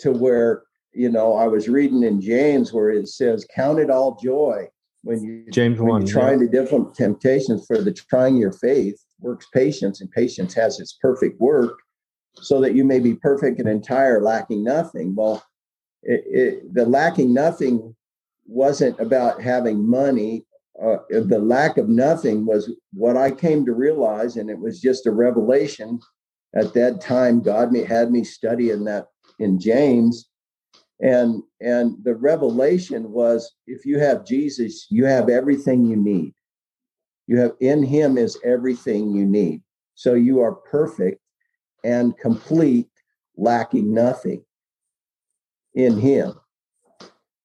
[0.00, 4.16] to where you know, I was reading in James where it says, "Count it all
[4.16, 4.68] joy
[5.02, 6.46] when you James when one trying yeah.
[6.46, 11.40] the different temptations for the trying your faith works patience, and patience has its perfect
[11.40, 11.78] work,
[12.34, 15.42] so that you may be perfect and entire, lacking nothing." Well,
[16.02, 17.94] it, it, the lacking nothing
[18.46, 20.44] wasn't about having money.
[20.82, 25.06] Uh, the lack of nothing was what I came to realize, and it was just
[25.06, 26.00] a revelation.
[26.54, 29.08] At that time, God had me studying that
[29.38, 30.28] in James
[31.00, 36.34] and and the revelation was if you have jesus you have everything you need.
[37.28, 39.62] You have in him is everything you need.
[39.94, 41.20] So you are perfect
[41.84, 42.88] and complete
[43.36, 44.42] lacking nothing
[45.74, 46.32] in him.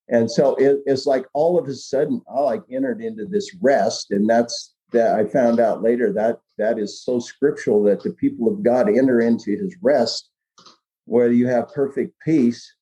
[0.09, 4.11] And so it, it's like all of a sudden i like entered into this rest
[4.11, 8.47] and that's that i found out later that that is so scriptural that the people
[8.47, 10.29] of god enter into his rest
[11.05, 12.75] where you have perfect peace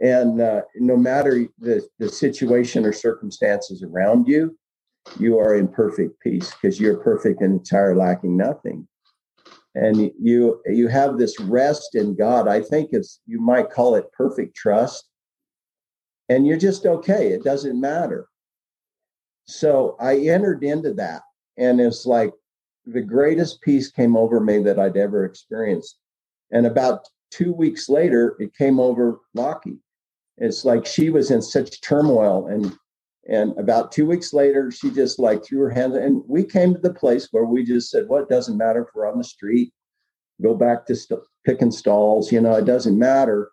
[0.00, 4.56] and uh, no matter the, the situation or circumstances around you,
[5.18, 8.86] you are in perfect peace because you're perfect and entire, lacking nothing.
[9.74, 12.48] And you you have this rest in God.
[12.48, 15.04] I think it's you might call it perfect trust.
[16.28, 17.28] And you're just okay.
[17.28, 18.26] It doesn't matter.
[19.46, 21.22] So I entered into that.
[21.58, 22.32] And it's like
[22.86, 25.98] the greatest peace came over me that I'd ever experienced.
[26.50, 29.78] And about two weeks later, it came over Lockie.
[30.38, 32.76] It's like she was in such turmoil and
[33.28, 36.80] and about two weeks later, she just like threw her hands and we came to
[36.80, 39.72] the place where we just said, well, it doesn't matter if we're on the street,
[40.40, 43.50] go back to st- picking stalls, you know, it doesn't matter.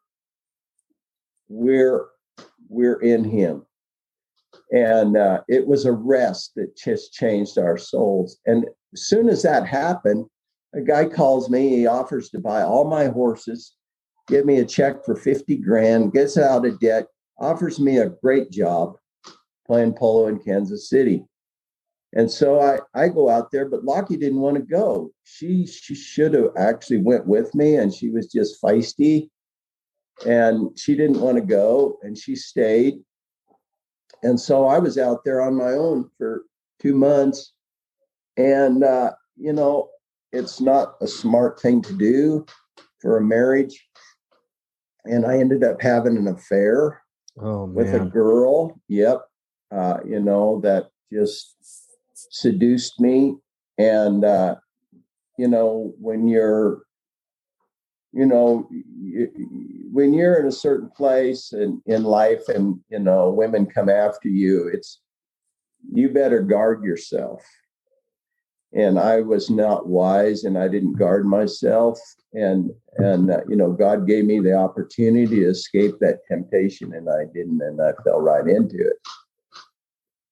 [1.48, 2.08] We're
[2.70, 3.66] we're in him.
[4.72, 8.38] And uh, it was a rest that just changed our souls.
[8.46, 10.26] And as soon as that happened,
[10.76, 13.76] a guy calls me, he offers to buy all my horses,
[14.28, 17.08] give me a check for 50 grand, gets out of debt,
[17.40, 18.96] offers me a great job
[19.66, 21.26] playing polo in Kansas City.
[22.16, 25.12] And so I, I go out there, but Lockie didn't want to go.
[25.24, 29.30] She she should have actually went with me, and she was just feisty,
[30.26, 33.00] and she didn't want to go, and she stayed.
[34.22, 36.44] And so I was out there on my own for
[36.80, 37.54] two months,
[38.38, 39.90] and uh, you know
[40.32, 42.46] it's not a smart thing to do
[43.00, 43.88] for a marriage.
[45.06, 47.02] And I ended up having an affair
[47.40, 48.80] Oh with a girl.
[48.88, 49.22] Yep.
[49.72, 51.56] Uh, you know, that just
[52.14, 53.36] seduced me.
[53.78, 54.56] And, uh,
[55.38, 56.84] you know, when you're,
[58.12, 59.30] you know, you,
[59.92, 64.30] when you're in a certain place and in life and, you know, women come after
[64.30, 65.02] you, it's,
[65.92, 67.44] you better guard yourself.
[68.76, 72.00] And I was not wise and I didn't guard myself.
[72.34, 77.08] And, and, uh, you know, God gave me the opportunity to escape that temptation and
[77.08, 78.98] I didn't, and I fell right into it.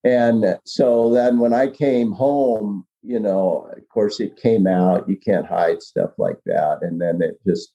[0.04, 5.18] And so then when I came home, you know, of course it came out, you
[5.18, 6.80] can't hide stuff like that.
[6.82, 7.74] And then it just,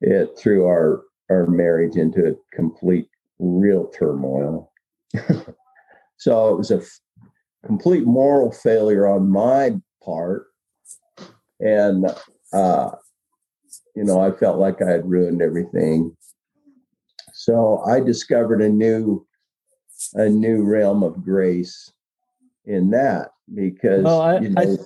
[0.00, 3.08] it threw our, our marriage into a complete
[3.40, 4.72] real turmoil.
[6.16, 6.82] so it was a
[7.66, 10.46] complete moral failure on my part.
[11.60, 12.06] And,
[12.52, 12.90] uh,
[13.94, 16.16] you know, I felt like I had ruined everything.
[17.32, 19.26] So I discovered a new
[20.14, 21.90] a new realm of grace
[22.66, 24.76] in that because Well, I- you know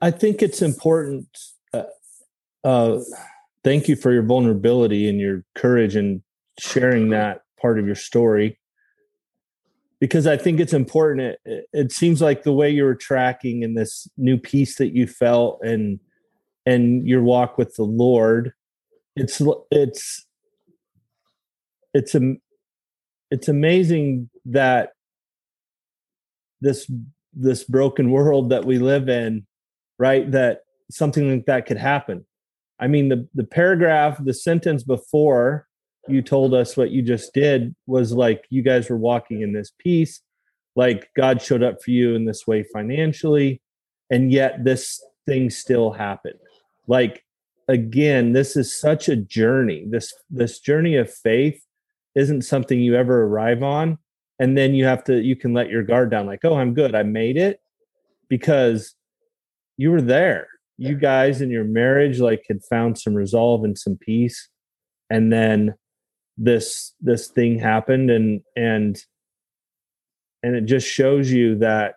[0.00, 1.26] I think it's important.
[1.72, 1.84] Uh,
[2.62, 3.00] uh,
[3.62, 6.22] thank you for your vulnerability and your courage and
[6.58, 8.58] sharing that part of your story.
[10.04, 11.38] Because I think it's important.
[11.46, 15.06] It, it seems like the way you were tracking in this new peace that you
[15.06, 15.98] felt and
[16.66, 18.52] and your walk with the Lord,
[19.16, 19.40] it's
[19.70, 20.26] it's
[21.94, 22.34] it's a
[23.30, 24.90] it's amazing that
[26.60, 26.90] this
[27.32, 29.46] this broken world that we live in
[29.98, 32.24] right that something like that could happen
[32.78, 35.66] i mean the the paragraph the sentence before
[36.08, 39.72] you told us what you just did was like you guys were walking in this
[39.78, 40.20] peace
[40.76, 43.60] like god showed up for you in this way financially
[44.10, 46.38] and yet this thing still happened.
[46.86, 47.24] Like
[47.68, 49.84] again this is such a journey.
[49.88, 51.62] This this journey of faith
[52.14, 53.98] isn't something you ever arrive on
[54.38, 56.94] and then you have to you can let your guard down like oh i'm good.
[56.94, 57.60] I made it
[58.28, 58.94] because
[59.76, 60.48] you were there.
[60.76, 64.48] You guys in your marriage like had found some resolve and some peace
[65.10, 65.74] and then
[66.36, 68.98] this this thing happened and and
[70.42, 71.94] and it just shows you that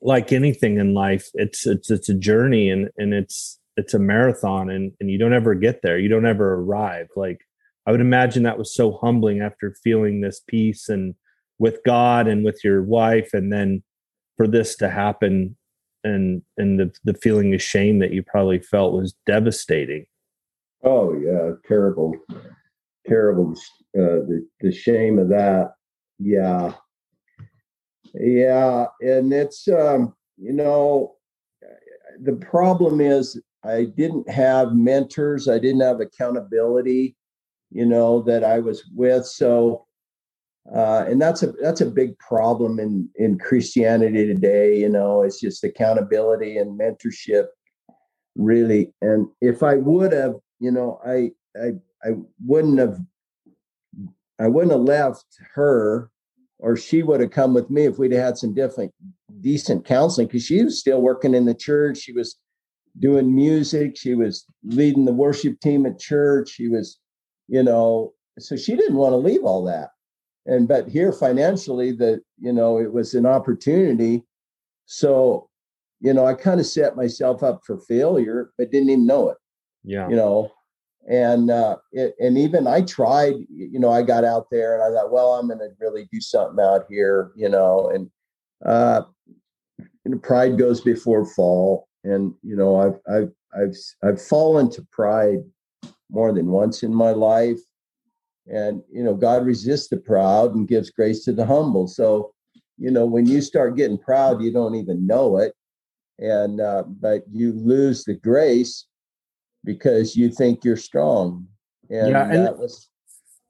[0.00, 4.68] like anything in life it's it's it's a journey and and it's it's a marathon
[4.68, 5.98] and and you don't ever get there.
[5.98, 7.08] You don't ever arrive.
[7.16, 7.40] Like
[7.86, 11.14] i would imagine that was so humbling after feeling this peace and
[11.58, 13.82] with god and with your wife and then
[14.36, 15.56] for this to happen
[16.04, 20.06] and and the the feeling of shame that you probably felt was devastating.
[20.84, 22.14] Oh yeah terrible
[23.08, 23.52] terrible
[23.98, 25.72] uh, the, the shame of that
[26.18, 26.72] yeah
[28.14, 31.14] yeah and it's um you know
[32.22, 37.16] the problem is i didn't have mentors i didn't have accountability
[37.70, 39.86] you know that i was with so
[40.74, 44.78] uh, and that's a that's a big problem in in Christianity today.
[44.78, 47.46] You know, it's just accountability and mentorship,
[48.36, 48.92] really.
[49.00, 51.72] And if I would have, you know, I I
[52.04, 52.10] I
[52.44, 52.98] wouldn't have
[54.40, 56.10] I wouldn't have left her,
[56.58, 58.92] or she would have come with me if we'd had some different
[59.40, 61.98] decent counseling because she was still working in the church.
[61.98, 62.36] She was
[62.98, 63.96] doing music.
[63.96, 66.50] She was leading the worship team at church.
[66.50, 66.98] She was,
[67.48, 69.90] you know, so she didn't want to leave all that
[70.48, 74.24] and but here financially that you know it was an opportunity
[74.86, 75.48] so
[76.00, 79.36] you know i kind of set myself up for failure but didn't even know it
[79.84, 80.50] yeah you know
[81.08, 84.96] and uh it, and even i tried you know i got out there and i
[84.96, 88.10] thought well i'm going to really do something out here you know and
[88.66, 89.02] uh
[90.16, 91.88] pride goes before fall.
[92.04, 95.40] And you know i've i've i've i've fallen to pride
[96.10, 97.58] more than once in my life.
[98.46, 101.88] And you know god resists the proud and gives grace to the humble.
[101.88, 102.32] So
[102.78, 105.54] you know when you start getting proud you don't even know it.
[106.20, 108.86] And uh, but you lose the grace
[109.68, 111.46] because you think you're strong
[111.90, 112.88] and, Yeah, and- that was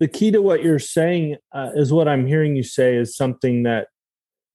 [0.00, 3.62] the key to what you're saying uh, is what I'm hearing you say is something
[3.64, 3.88] that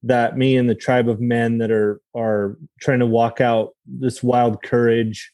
[0.03, 4.21] that me and the tribe of men that are are trying to walk out this
[4.21, 5.31] wild courage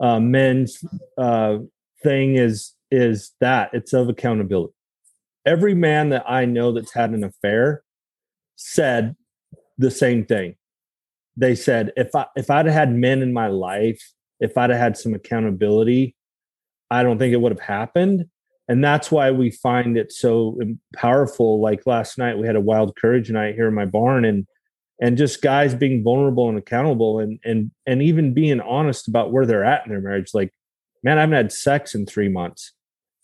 [0.00, 0.82] uh, men's
[1.18, 1.58] uh,
[2.02, 4.74] thing is is that it's of accountability.
[5.46, 7.82] Every man that I know that's had an affair
[8.56, 9.16] said
[9.78, 10.56] the same thing.
[11.36, 14.02] They said if I if I'd had men in my life,
[14.40, 16.16] if I'd have had some accountability,
[16.90, 18.26] I don't think it would have happened.
[18.68, 20.58] And that's why we find it so
[20.94, 21.60] powerful.
[21.60, 24.46] Like last night we had a wild courage night here in my barn and
[25.02, 29.44] and just guys being vulnerable and accountable and and and even being honest about where
[29.44, 30.30] they're at in their marriage.
[30.34, 30.52] Like
[31.02, 32.72] man i haven't had sex in three months.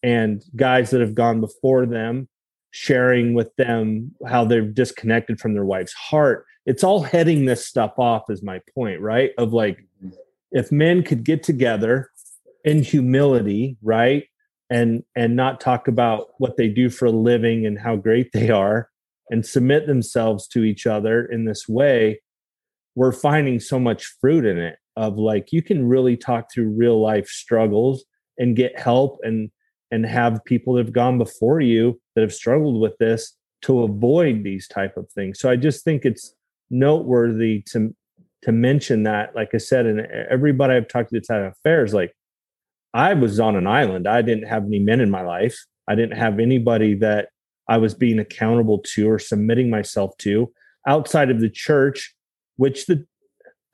[0.02, 2.28] And guys that have gone before them
[2.72, 6.44] sharing with them how they're disconnected from their wife's heart.
[6.66, 9.30] It's all heading this stuff off is my point right?
[9.38, 9.85] Of like
[10.56, 12.10] if men could get together
[12.64, 14.24] in humility right
[14.70, 18.48] and and not talk about what they do for a living and how great they
[18.48, 18.88] are
[19.30, 22.20] and submit themselves to each other in this way
[22.94, 27.00] we're finding so much fruit in it of like you can really talk through real
[27.00, 28.04] life struggles
[28.38, 29.50] and get help and
[29.90, 34.42] and have people that have gone before you that have struggled with this to avoid
[34.42, 35.38] these type of things.
[35.38, 36.34] So i just think it's
[36.70, 37.94] noteworthy to
[38.46, 42.14] to mention that like i said and everybody i've talked to that's had affairs like
[42.96, 44.08] I was on an island.
[44.08, 45.66] I didn't have any men in my life.
[45.86, 47.28] I didn't have anybody that
[47.68, 50.50] I was being accountable to or submitting myself to
[50.88, 52.14] outside of the church,
[52.56, 53.04] which the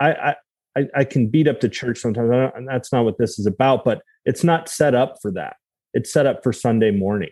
[0.01, 0.35] I
[0.77, 2.53] I, I can beat up the church sometimes.
[2.57, 5.55] And that's not what this is about, but it's not set up for that.
[5.95, 7.31] It's set up for Sunday morning.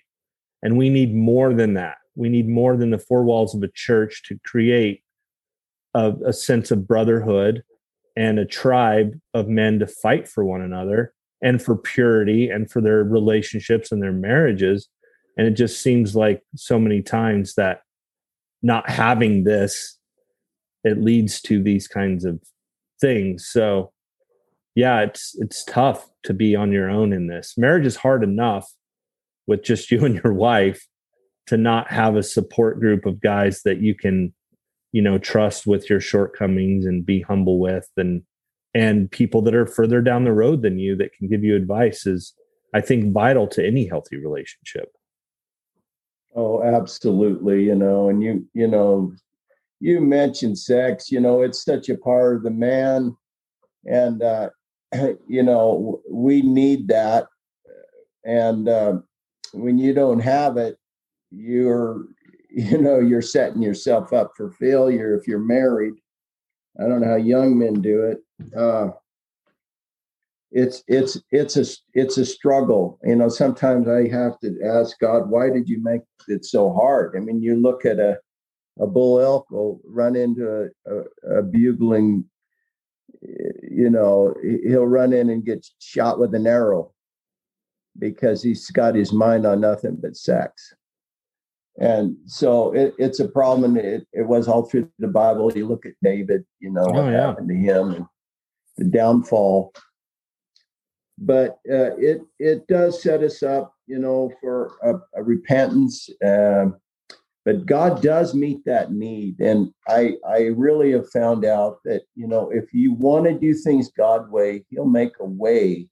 [0.62, 1.96] And we need more than that.
[2.14, 5.02] We need more than the four walls of a church to create
[5.94, 7.62] a, a sense of brotherhood
[8.16, 12.80] and a tribe of men to fight for one another and for purity and for
[12.80, 14.88] their relationships and their marriages.
[15.36, 17.82] And it just seems like so many times that
[18.62, 19.98] not having this,
[20.84, 22.40] it leads to these kinds of
[23.00, 23.46] things.
[23.46, 23.92] So
[24.74, 27.54] yeah, it's it's tough to be on your own in this.
[27.56, 28.70] Marriage is hard enough
[29.46, 30.86] with just you and your wife
[31.46, 34.32] to not have a support group of guys that you can,
[34.92, 38.22] you know, trust with your shortcomings and be humble with and
[38.74, 42.06] and people that are further down the road than you that can give you advice
[42.06, 42.34] is
[42.74, 44.92] i think vital to any healthy relationship.
[46.34, 49.12] Oh absolutely you know and you you know
[49.80, 53.16] you mentioned sex you know it's such a part of the man
[53.86, 54.50] and uh
[55.28, 57.26] you know we need that
[58.24, 58.98] and uh,
[59.52, 60.76] when you don't have it
[61.32, 62.04] you're
[62.52, 65.94] you know you're setting yourself up for failure if you're married.
[66.80, 68.18] I don't know how young men do it.
[68.56, 68.90] Uh,
[70.52, 72.98] it's it's it's a it's a struggle.
[73.04, 77.14] You know sometimes i have to ask god why did you make it so hard?
[77.16, 78.18] I mean you look at a
[78.80, 82.24] a bull elk will run into a, a, a bugling
[83.22, 84.34] you know
[84.64, 86.92] he'll run in and get shot with an arrow
[87.98, 90.72] because he's got his mind on nothing but sex
[91.80, 95.50] and so it, it's a problem and it, it was all through the bible.
[95.54, 97.26] You look at david you know Oh, what yeah.
[97.28, 98.06] happened to him and
[98.78, 99.72] the downfall.
[101.18, 106.76] But uh, it it does set us up you know for a, a repentance um,
[107.44, 109.40] but god does meet that need.
[109.40, 113.52] And i i really have found out that you know if you want to do
[113.54, 115.88] things god way he'll make a way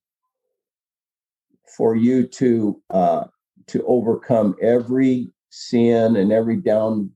[1.77, 3.25] for you to uh
[3.67, 7.11] to overcome every sin and every down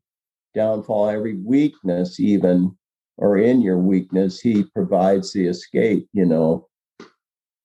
[0.54, 2.76] downfall every weakness even
[3.18, 6.68] or in your weakness he provides the escape you know?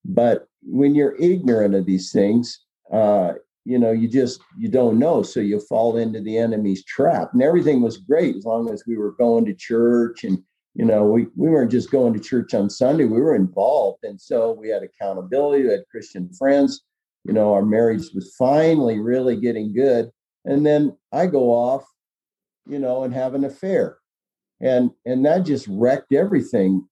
[0.05, 2.59] But when you're ignorant of these things
[2.91, 3.33] uh
[3.65, 7.29] you know you just you don't know so you fall into the enemy's trap.
[7.33, 10.41] And everything was great as long as we were going to church and
[10.73, 14.03] you know we we weren't just going to church on sunday we were involved.
[14.03, 16.81] And so we had accountability we had christian friends
[17.25, 20.09] you know our marriage was finally really getting good
[20.47, 21.85] and then I go off,
[22.67, 23.97] you know, and have an affair,
[24.59, 26.87] and and that just wrecked everything.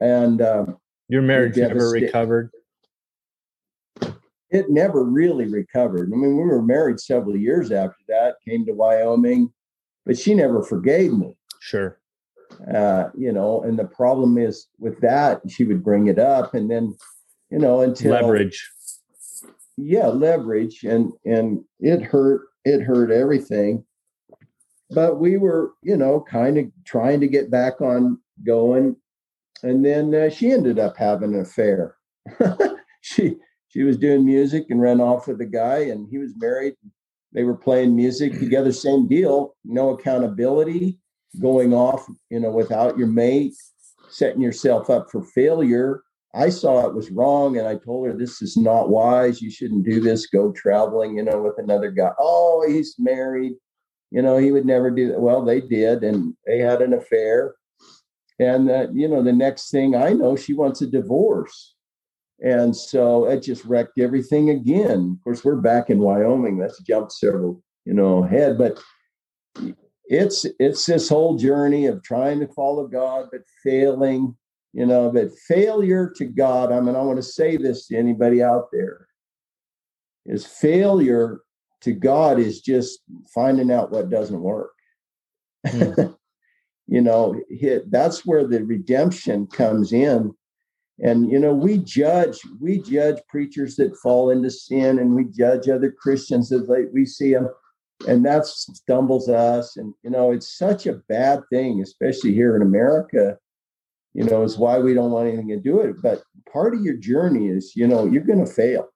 [0.00, 0.78] And um,
[1.08, 2.50] your marriage never recovered.
[4.50, 6.12] It never really recovered.
[6.12, 8.36] I mean, we were married several years after that.
[8.46, 9.52] Came to Wyoming,
[10.04, 11.36] but she never forgave me.
[11.60, 11.98] Sure.
[12.74, 16.68] Uh, you know, and the problem is with that, she would bring it up, and
[16.68, 16.96] then,
[17.50, 18.68] you know, until leverage.
[19.82, 22.42] Yeah, leverage, and and it hurt.
[22.64, 23.84] It hurt everything.
[24.90, 28.96] But we were, you know, kind of trying to get back on going,
[29.62, 31.96] and then uh, she ended up having an affair.
[33.00, 33.36] she
[33.68, 36.74] she was doing music and ran off with a guy, and he was married.
[37.32, 40.98] They were playing music together, same deal, no accountability
[41.40, 43.54] going off, you know, without your mate,
[44.08, 46.02] setting yourself up for failure.
[46.34, 49.42] I saw it was wrong and I told her this is not wise.
[49.42, 50.26] You shouldn't do this.
[50.26, 52.10] Go traveling, you know, with another guy.
[52.18, 53.54] Oh, he's married.
[54.10, 55.20] You know, he would never do that.
[55.20, 57.54] Well, they did, and they had an affair.
[58.38, 61.74] And uh, you know, the next thing I know, she wants a divorce.
[62.42, 65.18] And so it just wrecked everything again.
[65.18, 66.58] Of course, we're back in Wyoming.
[66.58, 68.56] That's jumped several, you know, ahead.
[68.56, 68.82] But
[70.06, 74.36] it's it's this whole journey of trying to follow God but failing,
[74.72, 76.72] you know, but failure to God.
[76.72, 79.08] I mean, I want to say this to anybody out there
[80.26, 81.40] is failure
[81.82, 83.00] to God is just
[83.34, 84.72] finding out what doesn't work.
[85.66, 86.16] Mm.
[86.86, 87.40] you know,
[87.88, 90.32] that's where the redemption comes in.
[91.02, 95.66] And you know, we judge, we judge preachers that fall into sin, and we judge
[95.68, 97.48] other Christians as like we see them
[98.06, 102.62] and that stumbles us and you know it's such a bad thing especially here in
[102.62, 103.36] america
[104.14, 106.96] you know is why we don't want anything to do it but part of your
[106.96, 108.88] journey is you know you're going to fail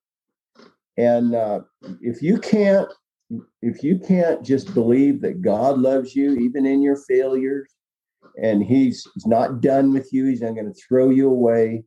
[0.97, 1.61] and uh,
[2.01, 2.89] if you can't
[3.63, 7.71] if you can't just believe that god loves you even in your failures
[8.43, 11.85] and he's, he's not done with you he's not going to throw you away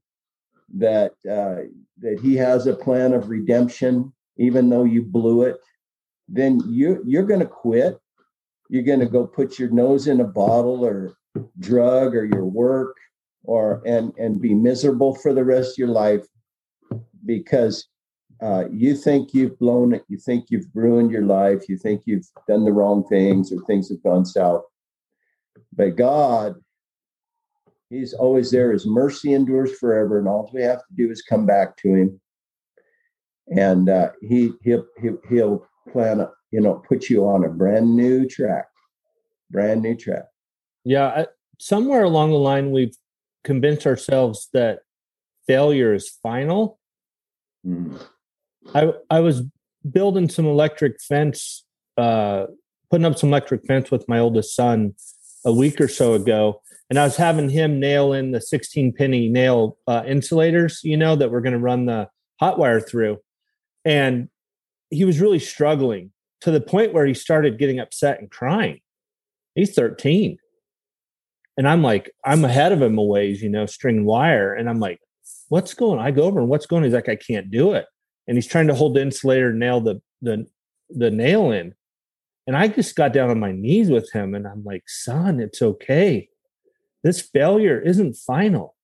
[0.74, 1.64] that uh,
[2.00, 5.58] that he has a plan of redemption even though you blew it
[6.28, 8.00] then you you're going to quit.
[8.70, 11.14] You're going to go put your nose in a bottle or
[11.60, 12.98] drug or your work
[13.48, 16.26] or and and be miserable for the rest of your life
[17.26, 17.88] because
[18.42, 22.28] uh, you think you've blown it, you think you've ruined your life, you think you've
[22.48, 24.62] done the wrong things or things have gone south.
[25.74, 26.56] But God,
[27.90, 28.74] He's always there.
[28.74, 32.22] His mercy endures forever, and all we have to do is come back to Him,
[33.48, 34.86] and uh, He he'll,
[35.30, 38.66] he'll plan, you know, put you on a brand new track,
[39.50, 40.26] brand new track.
[40.84, 41.08] Yeah.
[41.08, 41.28] I,
[41.60, 42.96] somewhere along the line, we've
[43.44, 44.80] convinced ourselves that
[45.48, 46.80] failure is final.
[47.66, 48.02] Mm.
[48.74, 49.44] I, I was
[49.90, 51.66] building some electric fence,
[51.98, 52.46] uh,
[52.90, 54.94] putting up some electric fence with my oldest son
[55.46, 56.62] a week or so ago.
[56.90, 61.16] And I was having him nail in the 16 penny nail uh, insulators, you know,
[61.16, 62.10] that we're going to run the
[62.40, 63.20] hot wire through.
[63.84, 64.30] And
[64.90, 66.12] he was really struggling
[66.42, 68.80] to the point where he started getting upset and crying.
[69.56, 70.38] He's 13.
[71.58, 74.54] And I'm like, I'm ahead of him a ways, you know, string wire.
[74.54, 75.00] And I'm like,
[75.50, 76.06] what's going on?
[76.06, 76.86] I go over and what's going on?
[76.86, 77.86] He's like, I can't do it.
[78.28, 80.46] And he's trying to hold the insulator nail the the
[80.90, 81.74] the nail in.
[82.46, 85.62] And I just got down on my knees with him and I'm like, son, it's
[85.62, 86.30] okay.
[87.04, 88.76] This failure isn't final.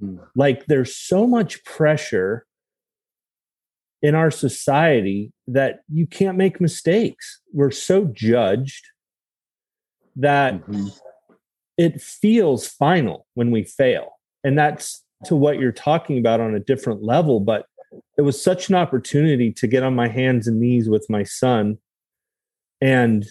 [0.00, 0.16] Hmm.
[0.34, 2.46] Like there's so much pressure
[4.02, 7.40] in our society that you can't make mistakes.
[7.52, 8.88] We're so judged
[10.16, 10.88] that mm-hmm.
[11.76, 14.18] It feels final when we fail.
[14.42, 17.40] And that's to what you're talking about on a different level.
[17.40, 17.66] But
[18.18, 21.78] it was such an opportunity to get on my hands and knees with my son
[22.80, 23.26] and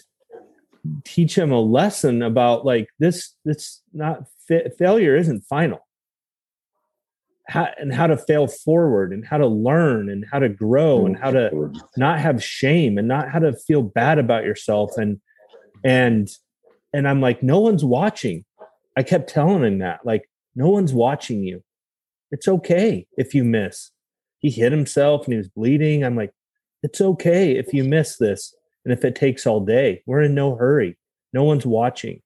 [1.04, 5.80] teach him a lesson about like this this not fa- failure isn't final
[7.48, 11.16] how, and how to fail forward and how to learn and how to grow and
[11.16, 15.20] how to not have shame and not how to feel bad about yourself and
[15.84, 16.28] and
[16.94, 18.44] and I'm like no one's watching.
[18.96, 21.62] I kept telling him that like no one's watching you.
[22.30, 23.90] It's okay if you miss.
[24.38, 26.04] He hit himself and he was bleeding.
[26.04, 26.32] I'm like
[26.82, 30.02] it's okay if you miss this and if it takes all day.
[30.06, 30.96] We're in no hurry.
[31.32, 32.22] No one's watching.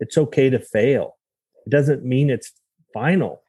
[0.00, 1.18] It's okay to fail.
[1.66, 2.52] It doesn't mean it's
[2.92, 3.44] final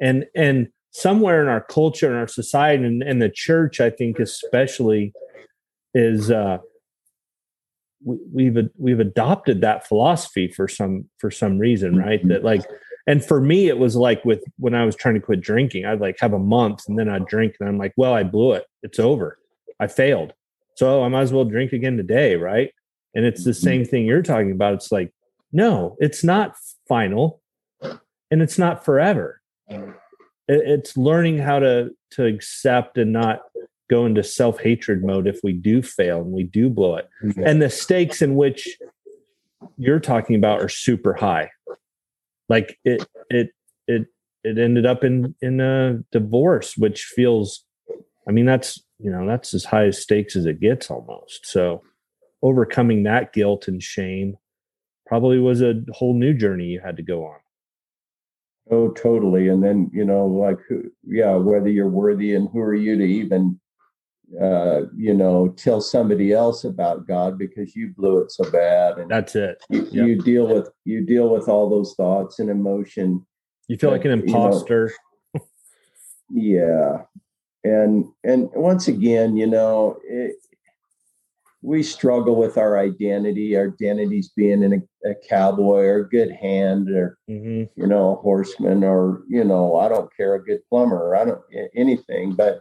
[0.00, 4.18] and and somewhere in our culture and our society and, and the church i think
[4.18, 5.12] especially
[5.94, 6.58] is uh
[8.04, 12.28] we, have we've adopted that philosophy for some for some reason right mm-hmm.
[12.28, 12.62] that like
[13.06, 16.00] and for me it was like with when i was trying to quit drinking i'd
[16.00, 18.64] like have a month and then i'd drink and i'm like well i blew it
[18.82, 19.38] it's over
[19.80, 20.32] i failed
[20.76, 22.72] So I might as well drink again today, right?
[23.14, 23.62] And it's the Mhm.
[23.62, 24.74] same thing you're talking about.
[24.74, 25.12] It's like,
[25.52, 26.56] no, it's not
[26.88, 27.40] final
[28.30, 29.40] and it's not forever.
[29.68, 29.94] It-
[30.48, 33.42] It's learning how to to accept and not
[33.90, 37.08] go into self-hatred mode if we do fail and we do blow it.
[37.44, 38.78] And the stakes in which
[39.76, 41.50] you're talking about are super high.
[42.48, 43.50] Like it it
[43.86, 44.06] it
[44.42, 47.64] it ended up in in a divorce, which feels
[48.28, 51.46] I mean, that's you know, that's as high as stakes as it gets almost.
[51.46, 51.82] So
[52.42, 54.36] overcoming that guilt and shame
[55.06, 57.38] probably was a whole new journey you had to go on.
[58.70, 59.48] Oh, totally.
[59.48, 63.04] And then, you know, like, who- yeah, whether you're worthy and who are you to
[63.04, 63.60] even,
[64.40, 68.98] uh, you know, tell somebody else about God because you blew it so bad.
[68.98, 69.62] And That's it.
[69.70, 70.06] you, Yep.
[70.06, 73.24] you deal with, you deal with all those thoughts and emotion.
[73.68, 74.92] You feel like an You know- imposter.
[76.30, 77.02] Yeah.
[77.64, 80.36] And, and once again, you know, it,
[81.62, 86.30] we struggle with our identity, our identities being in a, a cowboy or a good
[86.30, 90.60] hand or hmm you know, a horseman or, you know, I don't care, a good
[90.68, 91.40] plumber, or I don't
[91.74, 92.34] anything.
[92.34, 92.60] But,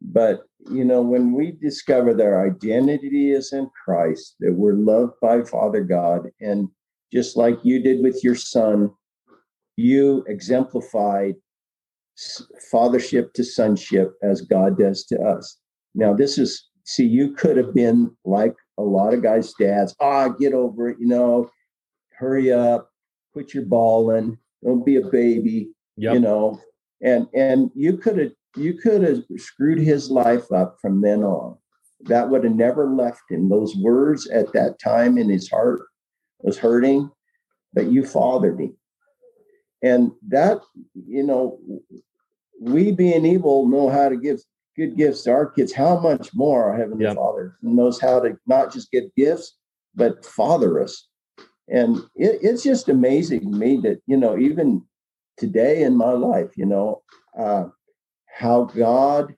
[0.00, 5.14] but, you know, when we discover that our identity is in Christ, that we're loved
[5.20, 6.68] by Father God, and
[7.12, 8.90] just like you did with your son,
[9.76, 11.34] you exemplified
[12.72, 15.58] fathership to sonship as God does to us.
[15.94, 20.28] Now, this is, see, you could have been like a lot of guys' dads, ah,
[20.28, 21.50] get over it, you know,
[22.16, 22.90] hurry up,
[23.32, 26.14] quit your bawling, don't be a baby, Yep.
[26.14, 26.60] you know.
[27.02, 31.56] And and you could have you could have screwed his life up from then on.
[32.02, 33.48] That would have never left him.
[33.48, 35.82] Those words at that time in his heart
[36.40, 37.10] was hurting,
[37.72, 38.76] but you fathered him.
[39.82, 40.60] And that,
[40.94, 41.58] you know,
[42.60, 44.40] we being evil know how to give
[44.76, 45.72] good gifts to our kids.
[45.72, 47.06] How much more our Heavenly.
[47.14, 49.56] Father knows how to not just give gifts,
[49.94, 51.06] but father us.
[51.68, 54.82] And it, it's just amazing to me that, you know, even
[55.36, 57.02] today in my life, you know,
[57.38, 57.64] uh,
[58.34, 59.34] how God,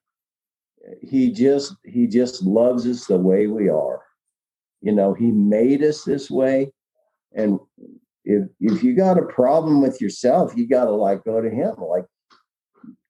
[1.02, 4.00] he just, he just loves us the way we are.
[4.80, 6.72] You know, he made us this way.
[7.34, 7.58] And
[8.24, 11.74] if, if you got a problem with yourself, you got to like go to him.
[11.78, 12.06] Like,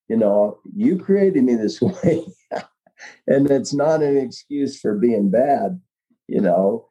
[0.08, 2.24] you know, you created me this way.
[3.26, 5.80] and it's not an excuse for being bad,
[6.26, 6.88] you know,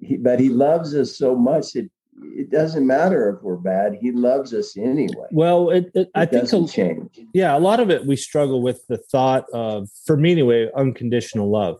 [0.00, 1.87] he, but he loves us so much that
[2.38, 3.98] it doesn't matter if we're bad.
[4.00, 5.26] He loves us anyway.
[5.32, 7.18] Well, it, it, It I think a, change.
[7.34, 11.50] yeah, a lot of it we struggle with the thought of, for me anyway, unconditional
[11.50, 11.78] love,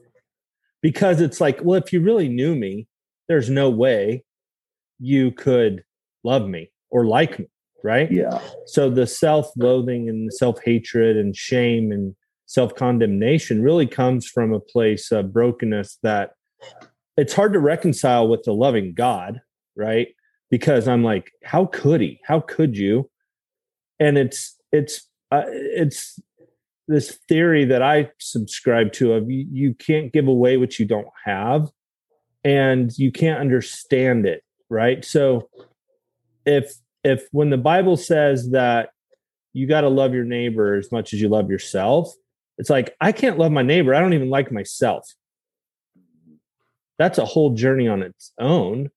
[0.82, 2.88] because it's like, well, if you really knew me,
[3.28, 4.24] there's no way
[4.98, 5.84] you could
[6.24, 7.46] love me or like me,
[7.84, 8.11] right?
[8.11, 8.40] Yeah.
[8.66, 15.32] So the self-loathing and self-hatred and shame and self-condemnation really comes from a place of
[15.32, 16.30] brokenness that
[17.16, 19.40] it's hard to reconcile with the loving God,
[19.76, 20.09] right?
[20.51, 22.20] Because I'm like, how could he?
[22.24, 23.11] How could you?
[24.01, 26.18] And it's it's uh, it's
[26.88, 31.09] this theory that I subscribe to of you, you can't give away what you don't
[31.24, 31.68] have
[32.42, 35.05] and you can't understand it, right?
[35.05, 35.51] So
[36.46, 36.72] if
[37.05, 38.90] if when the Bible says that
[39.53, 42.12] you got to love your neighbor as much as you love yourself,
[42.57, 43.94] it's like I can't love my neighbor.
[43.94, 45.14] I don't even like myself.
[46.99, 48.90] That's a whole journey on its own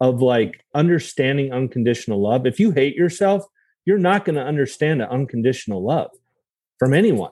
[0.00, 2.46] of like understanding unconditional love.
[2.46, 3.44] If you hate yourself,
[3.84, 6.10] you're not going to understand an unconditional love
[6.78, 7.30] from anyone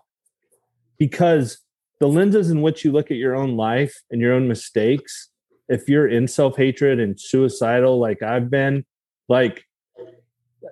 [0.98, 1.58] because
[2.00, 5.30] the lenses in which you look at your own life and your own mistakes,
[5.68, 8.84] if you're in self hatred and suicidal like I've been,
[9.28, 9.64] like,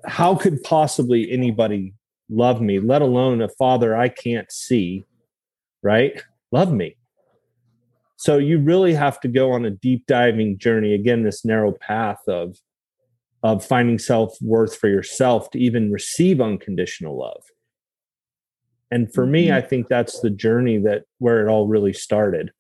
[0.07, 1.95] how could possibly anybody
[2.31, 5.05] love me, let alone a father I can't see,
[5.83, 6.23] right?
[6.51, 6.97] Love me.
[8.23, 10.95] So you really have to go on a deep diving journey.
[10.95, 12.57] Again, this narrow path of
[13.43, 17.43] of finding self-worth for yourself to even receive unconditional love.
[18.93, 19.57] And for me, mm-hmm.
[19.57, 22.53] I think that's the journey that where it all really started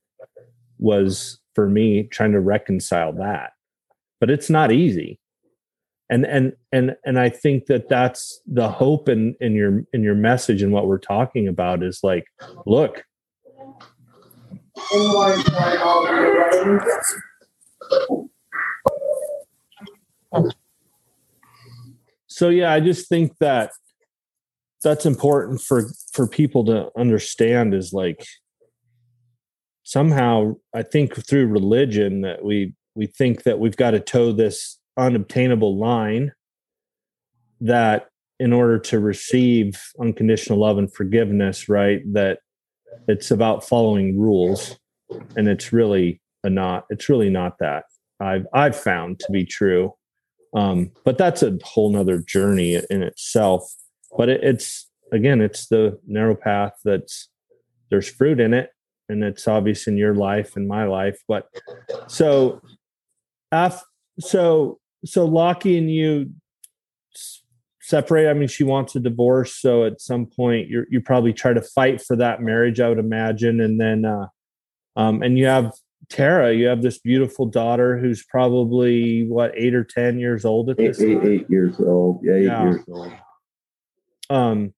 [0.78, 3.52] was for me trying to reconcile that.
[4.18, 5.20] But it's not easy.
[6.10, 10.16] And and and and I think that that's the hope in in your in your
[10.16, 12.24] message and what we're talking about is like,
[12.66, 13.04] look,
[22.26, 23.70] so yeah i just think that
[24.82, 28.24] that's important for for people to understand is like
[29.82, 34.78] somehow i think through religion that we we think that we've got to toe this
[34.96, 36.32] unobtainable line
[37.60, 38.08] that
[38.40, 42.38] in order to receive unconditional love and forgiveness right that
[43.08, 44.78] it's about following rules
[45.36, 47.84] and it's really a not it's really not that
[48.20, 49.92] i've i've found to be true.
[50.54, 53.64] Um but that's a whole nother journey in itself.
[54.16, 57.28] But it, it's again it's the narrow path that's
[57.90, 58.70] there's fruit in it
[59.08, 61.18] and it's obvious in your life and my life.
[61.28, 61.48] But
[62.06, 62.60] so
[63.50, 63.82] af,
[64.18, 66.30] so so lockie and you
[67.82, 68.30] separate.
[68.30, 71.60] I mean she wants a divorce so at some point you you probably try to
[71.60, 73.60] fight for that marriage i would imagine.
[73.60, 74.26] And then uh
[74.96, 75.72] um and you have
[76.08, 80.76] tara you have this beautiful daughter who's probably what eight or ten years old at
[80.76, 82.20] this eight eight years old.
[82.22, 82.62] Yeah eight yeah.
[82.64, 83.12] years old.
[84.30, 84.74] Um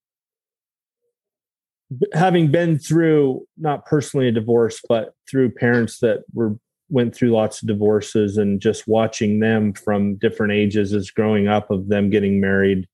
[2.14, 6.56] having been through not personally a divorce but through parents that were
[6.90, 11.70] went through lots of divorces and just watching them from different ages as growing up
[11.70, 12.86] of them getting married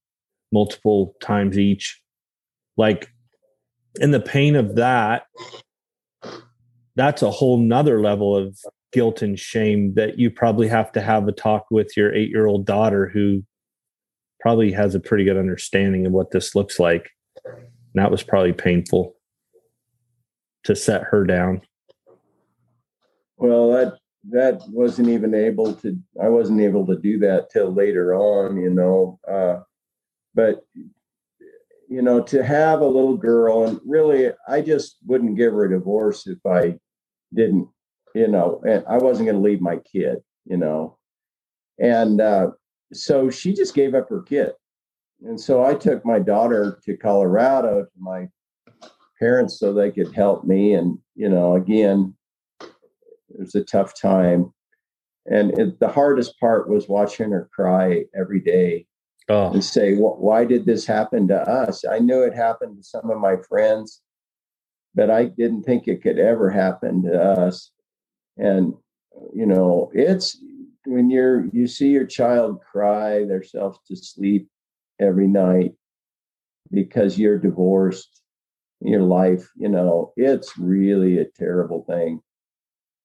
[0.53, 2.01] multiple times each.
[2.77, 3.11] Like
[3.99, 5.25] in the pain of that
[6.97, 8.59] that's a whole nother level of
[8.93, 12.47] guilt and shame that you probably have to have a talk with your eight year
[12.47, 13.43] old daughter who
[14.41, 17.11] probably has a pretty good understanding of what this looks like.
[17.45, 19.15] And that was probably painful
[20.65, 21.63] to set her down.
[23.37, 23.95] Well that
[24.29, 28.69] that wasn't even able to i wasn't able to do that till later on you
[28.69, 29.61] know uh,
[30.35, 30.64] but
[31.89, 35.70] you know to have a little girl and really i just wouldn't give her a
[35.70, 36.74] divorce if i
[37.35, 37.68] didn't
[38.14, 40.18] you know and i wasn't going to leave my kid
[40.51, 40.99] you know?
[41.78, 42.51] And uh,
[42.93, 44.53] so she just gave up her kid.
[45.22, 48.28] And so i took my daughter to colorado to my
[49.18, 52.14] parents so they could help me and you know again
[52.62, 54.53] it was a tough time.
[55.26, 58.87] And it, the hardest part was watching her cry every day
[59.31, 59.53] oh.
[59.53, 61.85] and say, why did this happen to us?
[61.85, 64.03] I knew it happened to some of my friends,
[64.95, 67.70] but I didn't think it could ever happen to us.
[68.37, 68.74] And,
[69.35, 70.39] you know, it's
[70.87, 74.49] when you're, you see your child cry themselves to sleep
[74.99, 75.72] every night
[76.70, 78.20] because you're divorced
[78.83, 82.20] your life, you know, it's really a terrible thing.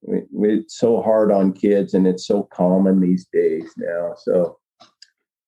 [0.07, 4.13] It's so hard on kids and it's so common these days now.
[4.17, 4.57] So,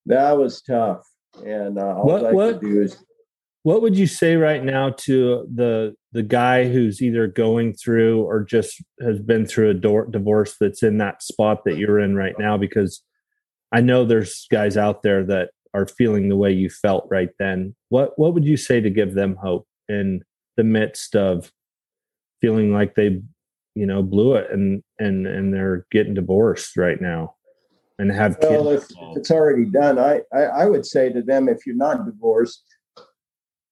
[0.08, 1.06] that was tough.
[1.46, 3.04] And uh, all what, I what, could do is.
[3.64, 8.44] What would you say right now to the the guy who's either going through or
[8.44, 12.36] just has been through a do- divorce that's in that spot that you're in right
[12.40, 12.58] now?
[12.58, 13.04] Because
[13.72, 17.76] I know there's guys out there that are feeling the way you felt right then.
[17.90, 20.24] What what would you say to give them hope in
[20.56, 21.52] the midst of
[22.42, 23.22] feeling like they,
[23.76, 27.36] you know, blew it and and and they're getting divorced right now?
[28.00, 28.92] And have well, kids.
[28.92, 32.06] If, if it's already done, I, I, I would say to them, if you're not
[32.06, 32.64] divorced,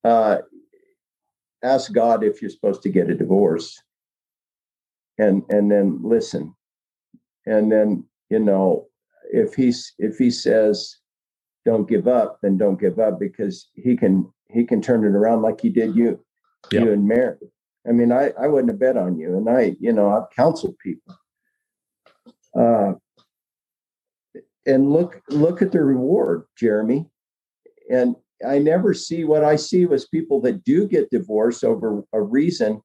[0.03, 0.37] uh,
[1.63, 3.81] ask God if you're supposed to get a divorce,
[5.17, 6.53] and and then listen,
[7.45, 8.87] and then you know
[9.31, 10.97] if he's if he says
[11.65, 15.41] don't give up, then don't give up because he can he can turn it around
[15.41, 16.19] like he did you
[16.71, 16.83] yep.
[16.83, 17.37] you and Mary.
[17.87, 20.77] I mean, I I wouldn't have bet on you, and I you know I've counseled
[20.79, 21.15] people.
[22.57, 22.93] Uh,
[24.65, 27.05] and look look at the reward jeremy.
[27.89, 32.21] And i never see what i see was people that do get divorced over a
[32.21, 32.81] reason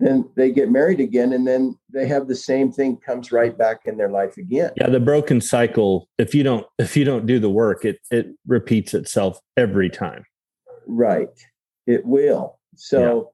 [0.00, 3.80] then they get married again and then they have the same thing comes right back
[3.86, 4.70] in their life again.
[4.76, 8.28] Yeah the broken cycle if you don't if you don't do the work it it
[8.46, 10.24] repeats itself every time.
[10.86, 11.28] Right.
[11.86, 12.58] It will.
[12.76, 13.32] So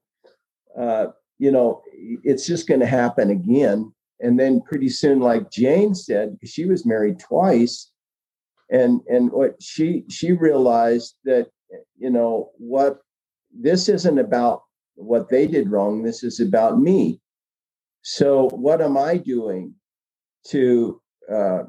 [0.75, 0.83] yeah.
[0.83, 3.93] uh you know it's just going to happen again
[4.25, 7.91] and then pretty soon like jane said she was married twice
[8.69, 11.47] and and what she she realized that
[11.97, 12.99] you know what
[13.53, 14.63] this isn't about
[14.95, 17.19] what they did wrong this is about me.
[18.01, 19.73] So what am i doing
[20.47, 21.01] to
[21.31, 21.63] uh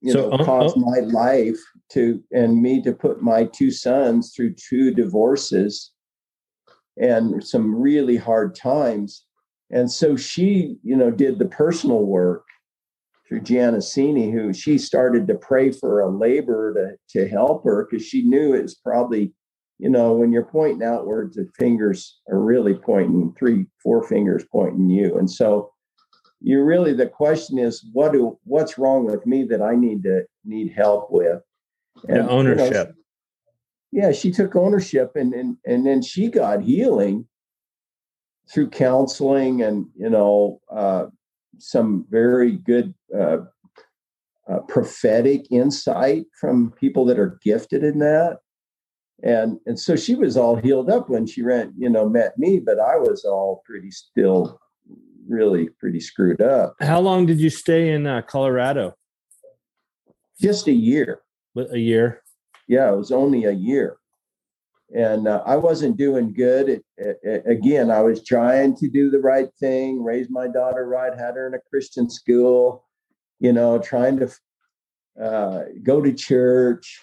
[0.00, 1.58] you so, know uh, cause uh, my life
[1.90, 5.92] to and me to put my two sons through two divorces
[6.96, 9.26] and some really hard times
[9.72, 12.44] and so she, you know, did the personal work
[13.26, 18.06] through Giannassini, who she started to pray for a labor to, to help her because
[18.06, 19.32] she knew it was probably,
[19.78, 24.90] you know, when you're pointing outwards, the fingers are really pointing, three, four fingers pointing
[24.90, 25.16] you.
[25.16, 25.72] And so
[26.42, 30.24] you really the question is what do what's wrong with me that I need to
[30.44, 31.40] need help with?
[32.08, 32.94] And ownership.
[33.92, 37.26] You know, yeah, she took ownership and and and then she got healing
[38.50, 41.06] through counseling and you know uh,
[41.58, 43.38] some very good uh,
[44.50, 48.38] uh, prophetic insight from people that are gifted in that
[49.22, 52.58] and and so she was all healed up when she ran you know met me
[52.58, 54.60] but i was all pretty still
[55.28, 56.74] really pretty screwed up.
[56.80, 58.94] How long did you stay in uh, Colorado?
[60.40, 61.20] Just a year.
[61.56, 62.22] A year.
[62.68, 63.96] Yeah, it was only a year,
[64.94, 66.68] and uh, I wasn't doing good.
[66.68, 70.86] It, it, it, again, I was trying to do the right thing, raise my daughter
[70.86, 72.84] right, had her in a Christian school,
[73.40, 74.30] you know, trying to
[75.22, 77.00] uh, go to church.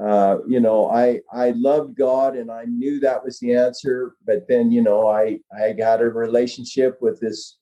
[0.00, 4.14] Uh, you know, I I loved God and I knew that was the answer.
[4.24, 7.58] But then, you know, I I got a relationship with this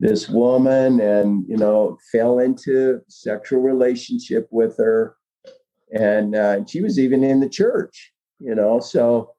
[0.00, 5.16] this woman and you know fell into sexual relationship with her
[5.92, 9.32] and uh, she was even in the church you know so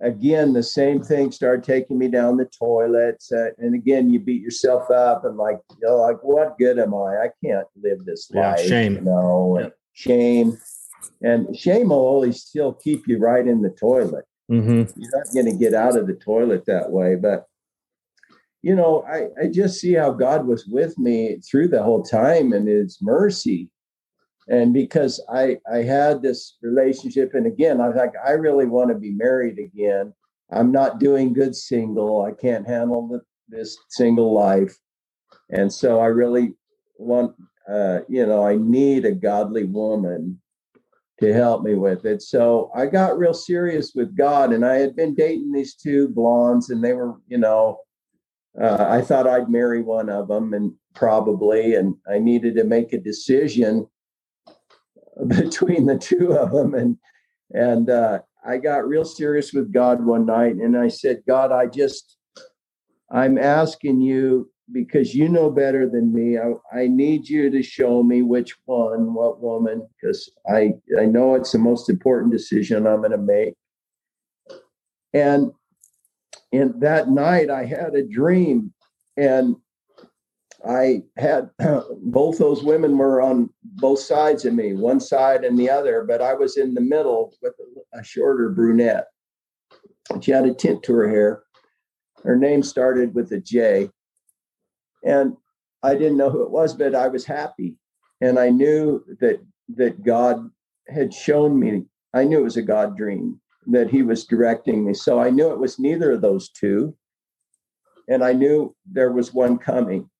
[0.00, 4.42] again the same thing started taking me down the toilets uh, and again you beat
[4.42, 8.30] yourself up and like you know like what good am i i can't live this
[8.32, 8.94] Yeah, life shame.
[8.96, 10.58] you know and shame
[11.22, 15.00] and shame will always still keep you right in the toilet Mm-hmm.
[15.00, 17.46] you're not going to get out of the toilet that way but
[18.62, 22.52] you know I, I just see how god was with me through the whole time
[22.52, 23.68] and his mercy
[24.48, 28.88] and because i i had this relationship and again i was like i really want
[28.88, 30.12] to be married again.
[30.52, 32.22] I'm not doing good single.
[32.22, 34.76] I can't handle the, this single life.
[35.50, 36.54] And so i really
[36.98, 37.34] want
[37.68, 40.40] uh you know i need a godly woman
[41.20, 42.22] to help me with it.
[42.22, 46.70] So I got real serious with God, and I had been dating these two blondes,
[46.70, 47.80] and they were, you know,
[48.60, 52.92] uh, I thought I'd marry one of them, and probably, and I needed to make
[52.92, 53.86] a decision
[55.28, 56.96] between the two of them, and
[57.52, 61.66] and uh, I got real serious with God one night, and I said, God, I
[61.66, 62.16] just,
[63.10, 66.38] I'm asking you because you know better than me.
[66.38, 71.34] I, I need you to show me which one, what woman, because I I know
[71.34, 73.54] it's the most important decision I'm going to make.
[75.14, 75.52] And
[76.52, 78.72] and that night I had a dream,
[79.16, 79.56] and
[80.68, 81.50] I had
[82.02, 86.22] both those women were on both sides of me, one side and the other, but
[86.22, 87.54] I was in the middle with
[87.92, 89.08] a, shorter brunette.
[90.20, 91.42] She had a tint to her hair.
[92.24, 93.90] Her name started with a J
[95.04, 95.36] and
[95.82, 97.76] I didn't know who it was, but I was happy,
[98.20, 99.40] and I knew that
[99.76, 100.50] that God
[100.88, 101.84] had shown me.
[102.14, 104.94] I knew it was a God dream that He was directing me.
[104.94, 106.96] So I knew it was neither of those two,
[108.08, 110.10] and I knew there was one coming.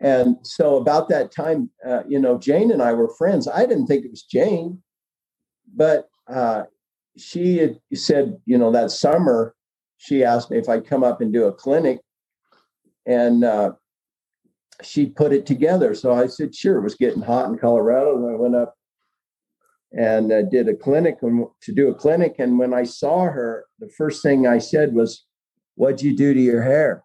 [0.00, 3.48] And so about that time, uh, you know, Jane and I were friends.
[3.48, 4.80] I didn't think it was Jane,
[5.74, 6.64] but uh,
[7.16, 9.54] she had said, you know, that summer
[9.96, 12.00] she asked me if I'd come up and do a clinic
[13.08, 13.72] and uh,
[14.82, 15.94] she put it together.
[15.94, 16.78] So I said, sure.
[16.78, 18.74] It was getting hot in Colorado, and I went up
[19.92, 22.36] and uh, did a clinic and to do a clinic.
[22.38, 25.24] And when I saw her, the first thing I said was,
[25.74, 27.02] "What'd you do to your hair?"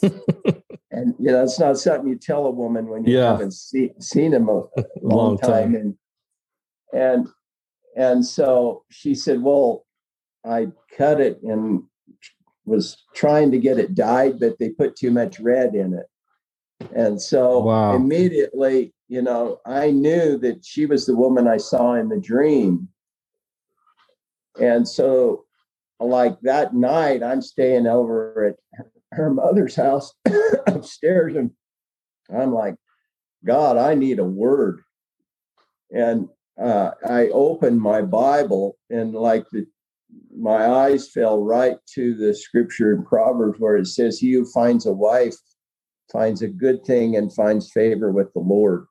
[0.94, 3.32] and you know, it's not something you tell a woman when you Yeah.
[3.32, 5.50] haven't see, seen him a, a long, Long time.
[5.50, 5.74] time.
[5.74, 5.98] And
[6.92, 7.28] and
[7.96, 9.86] and so she said, "Well,
[10.44, 11.82] I cut it and
[12.64, 16.06] was trying to get it dyed, but they put too much red in it.
[16.94, 17.96] And so Wow.
[17.96, 22.88] immediately, you know, I knew that she was the woman I saw in the dream.
[24.60, 25.44] And so,
[26.00, 28.56] like that night, I'm staying over at
[29.14, 30.12] her mother's house
[30.66, 31.50] upstairs, and
[32.34, 32.76] I'm like,
[33.44, 34.82] God, I need a word.
[35.90, 36.28] And
[36.60, 39.66] uh, I opened my Bible, and like the
[40.36, 44.86] my eyes fell right to the scripture in Proverbs where it says, He who finds
[44.86, 45.36] a wife
[46.12, 48.86] finds a good thing and finds favor with the Lord.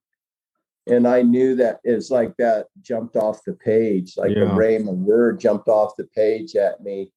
[0.88, 4.44] And I knew that it's like that jumped off the page, like Yeah.
[4.44, 7.14] a rhema word jumped off the page at me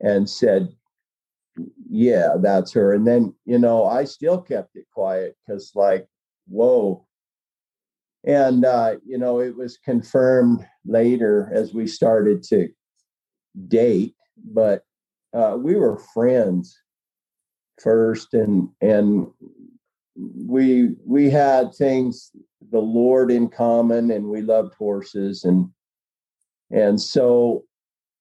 [0.00, 0.68] and said,
[1.88, 2.92] Yeah, that's her.
[2.92, 6.06] And then, you know, I still kept it quiet because, like,
[6.46, 7.06] whoa.
[8.24, 12.68] And, uh, you know, it was confirmed later as we started to
[13.68, 14.82] date, but
[15.32, 16.76] uh, we were friends
[17.80, 19.26] first, and and
[20.16, 22.30] we we had things
[22.70, 25.68] the Lord in common, and we loved horses, and
[26.70, 27.64] and so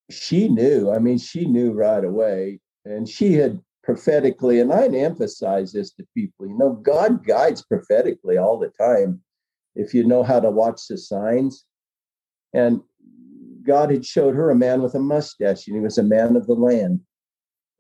[0.10, 0.92] she knew.
[0.92, 6.06] I mean, she knew right away, and she had prophetically, and I'd emphasize this to
[6.14, 6.48] people.
[6.48, 9.22] You know, God guides prophetically all the time
[9.76, 11.66] if you know how to watch the signs,
[12.54, 12.82] and
[13.64, 16.48] God had showed her a man with a mustache, and he was a man of
[16.48, 17.02] the land.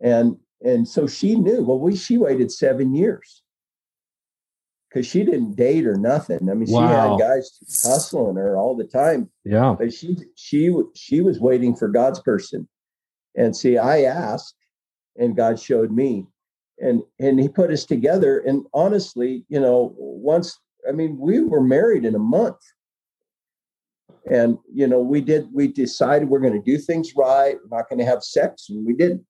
[0.01, 1.64] And and so she knew.
[1.64, 3.43] Well, we she waited seven years
[4.89, 6.49] because she didn't date or nothing.
[6.49, 6.88] I mean, Wow.
[6.88, 9.76] she had guys hustling her all the time, Yeah.
[9.78, 12.68] but she she she was waiting for God's person.
[13.36, 14.55] And see, I asked,
[15.18, 16.26] and God showed me.
[16.80, 18.39] and and he put us together.
[18.39, 22.61] And honestly you know once i mean we were married in a month.
[24.30, 27.55] And you know we did we decided we're going to do things right.
[27.61, 29.26] We're not going to have sex and we didn't.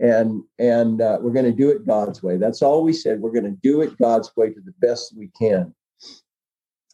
[0.00, 2.36] And and uh, we're going to do it god's way.
[2.36, 3.20] That's all we said.
[3.20, 5.74] We're going to do it god's way to the best we can.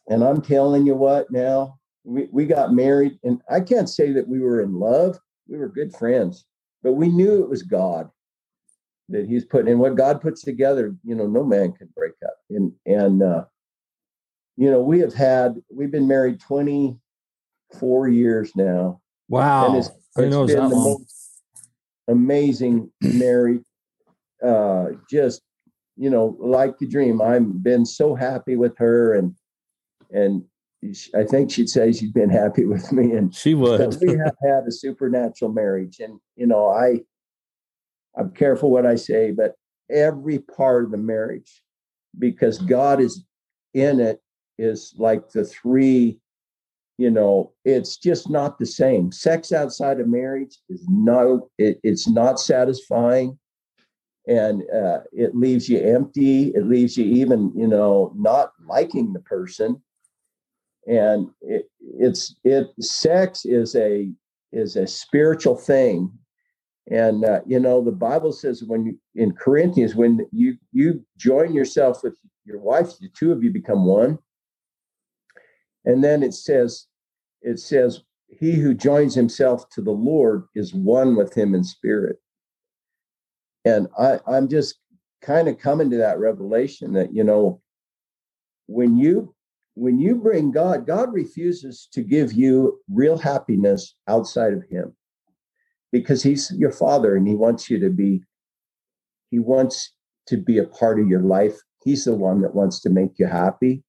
[0.08, 4.28] And i'm telling you what now we, we got married and i can't say that
[4.28, 5.18] we were in love.
[5.48, 6.46] We were good friends
[6.85, 8.09] but we knew it was god
[9.09, 9.78] that he's putting in.
[9.78, 12.37] What god puts together you know no man can break up.
[12.51, 13.45] And and uh
[14.57, 19.01] you know we have had we've been married 24 years now.
[19.28, 19.68] Wow.
[19.68, 20.70] And it's, it's been the long.
[20.70, 21.41] most
[22.07, 23.62] amazing married
[24.47, 25.41] uh just
[25.97, 27.20] you know like the dream.
[27.20, 29.35] I've been so happy with her and
[30.11, 30.45] and
[31.14, 33.97] I think she'd say she'd been happy with me, and she would.
[34.01, 37.01] we have had a supernatural marriage, and you know, I,
[38.16, 39.55] I'm careful what I say, but
[39.91, 41.62] every part of the marriage,
[42.18, 43.24] because God is
[43.72, 44.20] in it,
[44.59, 46.18] is like the three.
[46.97, 49.11] You know, it's just not the same.
[49.11, 53.37] Sex outside of marriage is no, it, it's not satisfying
[54.28, 56.53] and uh, it leaves you empty.
[56.55, 59.82] It leaves you even, you know, not liking the person
[60.87, 64.11] and it, it's it sex is a
[64.53, 66.12] is a spiritual thing.
[66.91, 71.55] And uh, you know the bible says when you, in corinthians when you you join
[71.55, 72.14] yourself with
[72.45, 74.18] your wife the two of you become one.
[75.87, 76.87] And then it says
[77.41, 82.16] it says he who joins himself to the lord is one with him in spirit.
[83.64, 84.78] And i i'm just
[85.22, 87.62] kind of coming to that revelation that you know
[88.66, 89.34] when you
[89.74, 94.94] when you bring God, God refuses to give you real happiness outside of Him
[95.92, 98.22] because He's your Father and He wants you to be,
[99.30, 99.92] He wants
[100.28, 101.56] to be a part of your life.
[101.84, 103.82] He's the one that wants to make you happy,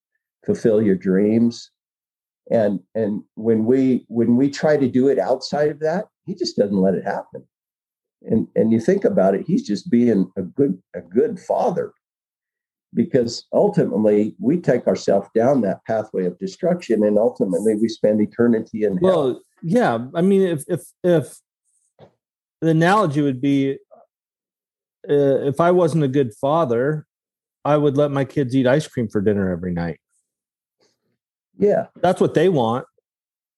[0.44, 1.70] fulfill your dreams.
[2.50, 6.56] And and when we when we try to do it outside of that, he just
[6.56, 7.44] doesn't let it happen.
[8.22, 11.92] And and you think about it, he's just being a good a good father
[12.94, 18.84] because ultimately we take ourselves down that pathway of destruction and ultimately we spend eternity
[18.84, 19.02] in hell.
[19.02, 20.06] Well, yeah.
[20.14, 21.36] I mean, if, if, if
[22.60, 23.78] the analogy would be
[25.08, 27.06] uh, if I wasn't a good father,
[27.64, 30.00] I would let my kids eat ice cream for dinner every night.
[31.58, 31.86] Yeah.
[32.00, 32.86] That's what they want,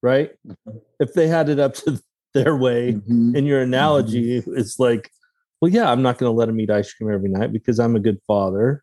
[0.02, 0.32] right?
[0.46, 0.78] Mm-hmm.
[1.00, 2.00] If they had it up to
[2.34, 3.34] their way, mm-hmm.
[3.36, 4.58] in your analogy, mm-hmm.
[4.58, 5.10] it's like,
[5.60, 7.96] well, yeah, I'm not going to let them eat ice cream every night because I'm
[7.96, 8.82] a good father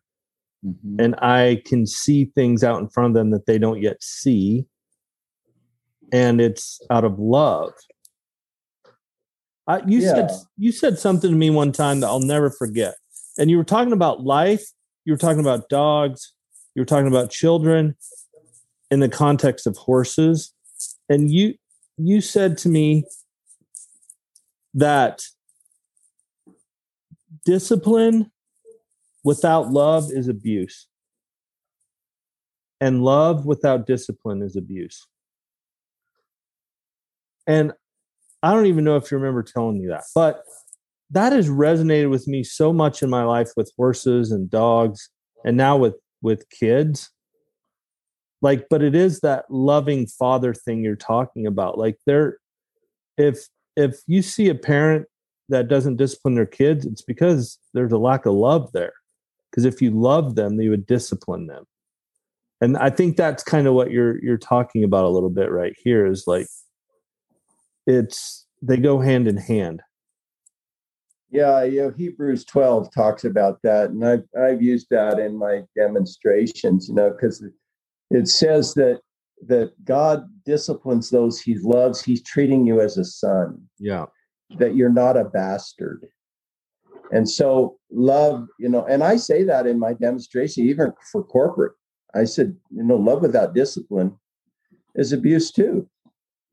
[0.66, 1.00] mm-hmm.
[1.00, 4.66] and I can see things out in front of them that they don't yet see.
[6.12, 7.72] And it's out of love.
[9.66, 10.14] I, you yeah.
[10.14, 12.94] said you said something to me one time that I'll never forget.
[13.38, 14.64] And you were talking about life,
[15.04, 16.32] you were talking about dogs,
[16.74, 17.96] you were talking about children
[18.90, 20.54] in the context of horses.
[21.08, 21.54] And you
[21.98, 23.04] you said to me
[24.74, 25.22] that
[27.44, 28.30] discipline
[29.26, 30.86] without love is abuse.
[32.80, 35.04] And love without discipline is abuse.
[37.44, 37.72] And
[38.42, 40.44] I don't even know if you remember telling me that, but
[41.10, 45.10] that has resonated with me so much in my life with horses and dogs
[45.44, 47.10] and now with with kids
[48.42, 52.38] like but it is that loving father thing you're talking about like there
[53.18, 53.46] if
[53.76, 55.06] if you see a parent
[55.48, 58.94] that doesn't discipline their kids it's because there's a lack of love there
[59.56, 61.64] because if you love them you would discipline them.
[62.60, 65.74] And i think that's kind of what you're you're talking about a little bit right
[65.82, 66.46] here is like
[67.86, 69.82] it's they go hand in hand.
[71.30, 75.62] Yeah you know hebrews 12 talks about that and i've i've used that in my
[75.76, 77.44] demonstrations you know because
[78.10, 79.00] it says that
[79.46, 82.00] that god disciplines those he loves.
[82.02, 83.60] He's treating you as a son.
[83.78, 84.06] Yeah.
[84.58, 86.06] That you're not a bastard
[87.12, 91.72] and so love, you know, and I say that in my demonstration, even for corporate.
[92.14, 94.16] I said, you know, love without discipline
[94.94, 95.88] is abuse too,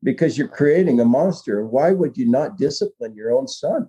[0.02, 1.64] because you're creating a monster.
[1.64, 3.88] Why would you not discipline your own son?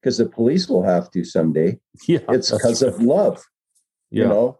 [0.00, 1.78] Because the police will have to someday.
[2.06, 3.42] Yeah, it's because of love.
[4.10, 4.24] Yeah.
[4.24, 4.58] You know,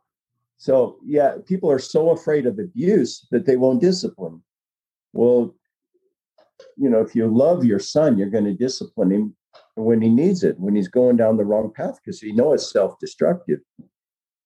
[0.59, 4.43] so yeah, people are so afraid of abuse that they won't discipline.
[5.13, 5.55] Well,
[6.77, 9.37] you know, if you love your son, you're going to discipline him
[9.75, 12.71] when he needs it, when he's going down the wrong path, because you know it's
[12.71, 13.61] self destructive.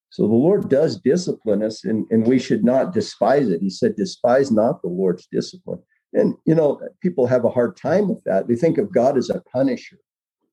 [0.09, 3.61] So the Lord does discipline us, and, and we should not despise it.
[3.61, 5.81] He said, Despise not the Lord's discipline.
[6.13, 8.47] And, you know, people have a hard time with that.
[8.47, 9.97] They think of God as a punisher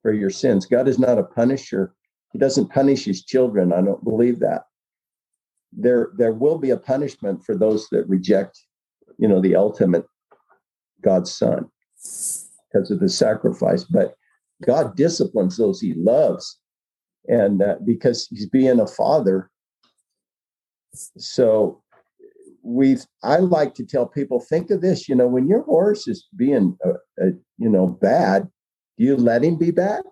[0.02, 0.66] for your sins.
[0.66, 1.92] God is not a punisher,
[2.32, 3.72] He doesn't punish his children.
[3.72, 4.62] I don't believe that.
[5.72, 8.60] There, there will be a punishment for those that reject,
[9.18, 10.06] you know, the ultimate
[11.02, 11.68] God's son
[12.72, 13.82] because of the sacrifice.
[13.82, 14.14] But
[14.64, 16.58] God disciplines those he loves,
[17.26, 19.50] and uh, because he's being a father.
[20.92, 21.82] So
[22.62, 25.08] we I like to tell people, think of this.
[25.08, 28.48] You know, when your horse is being, uh, uh, you know, bad,
[28.96, 30.02] do you let him be bad?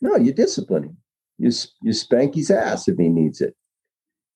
[0.00, 0.96] No, you discipline him.
[1.38, 1.50] You
[1.82, 3.54] you spank his ass if he needs it.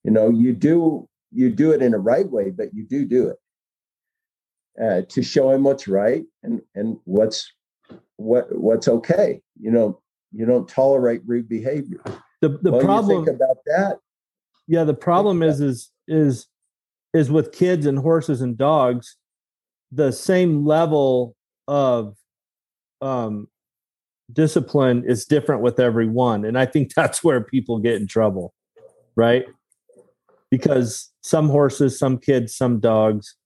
[0.04, 3.28] You know, you do you do it in a right way, but you do do
[3.28, 3.36] it
[4.80, 7.50] uh, to show him what's right and and what's
[8.16, 9.40] what what's okay.
[9.60, 10.00] You know,
[10.32, 12.00] you don't tolerate rude behavior.
[12.40, 13.98] The the well, problem about that.
[14.66, 16.46] Yeah, the problem is is is
[17.12, 19.16] is with kids and horses and dogs,
[19.92, 21.36] the same level
[21.68, 22.16] of
[23.00, 23.48] um,
[24.32, 28.54] discipline is different with everyone, and I think that's where people get in trouble,
[29.16, 29.44] right?
[30.50, 33.36] Because some horses, some kids, some dogs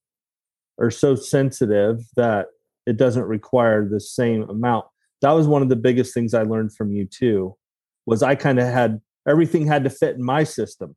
[0.79, 2.47] are so sensitive that
[2.89, 4.87] it doesn't require the same amount.
[5.21, 7.55] That was one of the biggest things I learned from you too.
[8.07, 10.97] Was I kind of had everything had to fit in my system.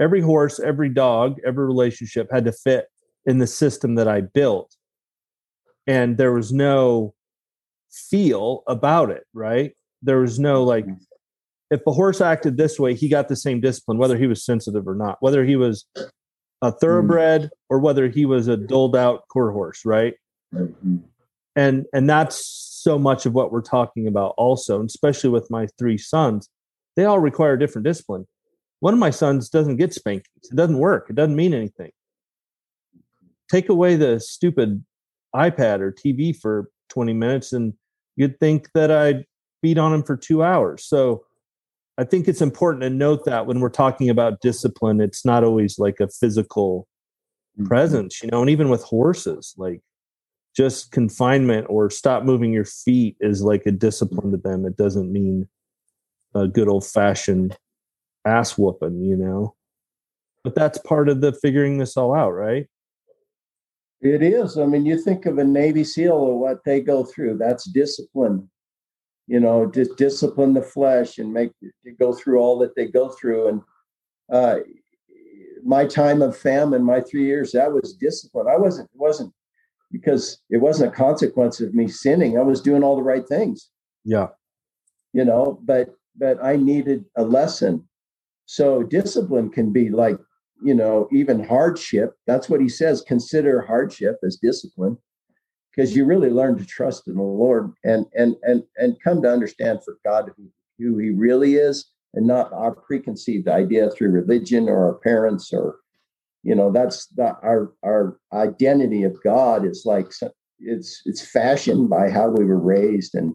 [0.00, 2.86] Every horse, every dog, every relationship had to fit
[3.26, 4.76] in the system that I built.
[5.88, 7.14] And there was no
[7.90, 9.72] feel about it, right?
[10.02, 11.02] There was no like, mm-hmm.
[11.72, 14.86] if a horse acted this way, he got the same discipline, whether he was sensitive
[14.86, 15.86] or not, whether he was
[16.62, 17.50] a thoroughbred mm.
[17.68, 20.14] or whether he was a doled out quarter horse, right?
[20.54, 20.96] Mm-hmm.
[21.56, 25.66] And and that's so much of what we're talking about also, and especially with my
[25.78, 26.48] three sons,
[26.96, 28.26] they all require different discipline.
[28.80, 30.50] One of my sons doesn't get spankings.
[30.50, 31.10] It doesn't work.
[31.10, 31.90] It doesn't mean anything.
[33.50, 34.84] Take away the stupid
[35.34, 37.74] iPad or TV for 20 minutes and
[38.16, 39.24] you'd think that I'd
[39.62, 40.84] beat on him for two hours.
[40.84, 41.24] So
[41.98, 45.78] I think it's important to note that when we're talking about discipline, it's not always
[45.78, 46.86] like a physical
[47.58, 47.66] mm-hmm.
[47.66, 49.80] presence, you know, and even with horses, like
[50.58, 54.66] just confinement or stop moving your feet is like a discipline to them.
[54.66, 55.48] It doesn't mean
[56.34, 57.56] a good old fashioned
[58.26, 59.54] ass whooping, you know.
[60.42, 62.66] But that's part of the figuring this all out, right?
[64.00, 64.58] It is.
[64.58, 67.38] I mean, you think of a Navy SEAL or what they go through.
[67.38, 68.50] That's discipline
[69.28, 73.10] you know, just discipline the flesh and make to go through all that they go
[73.10, 73.48] through.
[73.48, 73.62] And
[74.32, 74.60] uh,
[75.62, 78.46] my time of famine, my three years, that was discipline.
[78.48, 79.32] I wasn't it wasn't
[79.90, 82.38] because it wasn't a consequence of me sinning.
[82.38, 83.70] I was doing all the right things.
[84.04, 84.28] Yeah,
[85.12, 87.86] you know, but but I needed a lesson.
[88.46, 90.18] So discipline can be like
[90.62, 92.14] you know even hardship.
[92.26, 93.02] That's what he says.
[93.06, 94.98] Consider hardship as discipline
[95.78, 99.32] because you really learn to trust in the Lord and and and and come to
[99.32, 104.68] understand for God who, who He really is, and not our preconceived idea through religion
[104.68, 105.76] or our parents or
[106.48, 110.10] you know that's the, our our identity of God is like
[110.58, 113.34] it's it's fashioned by how we were raised and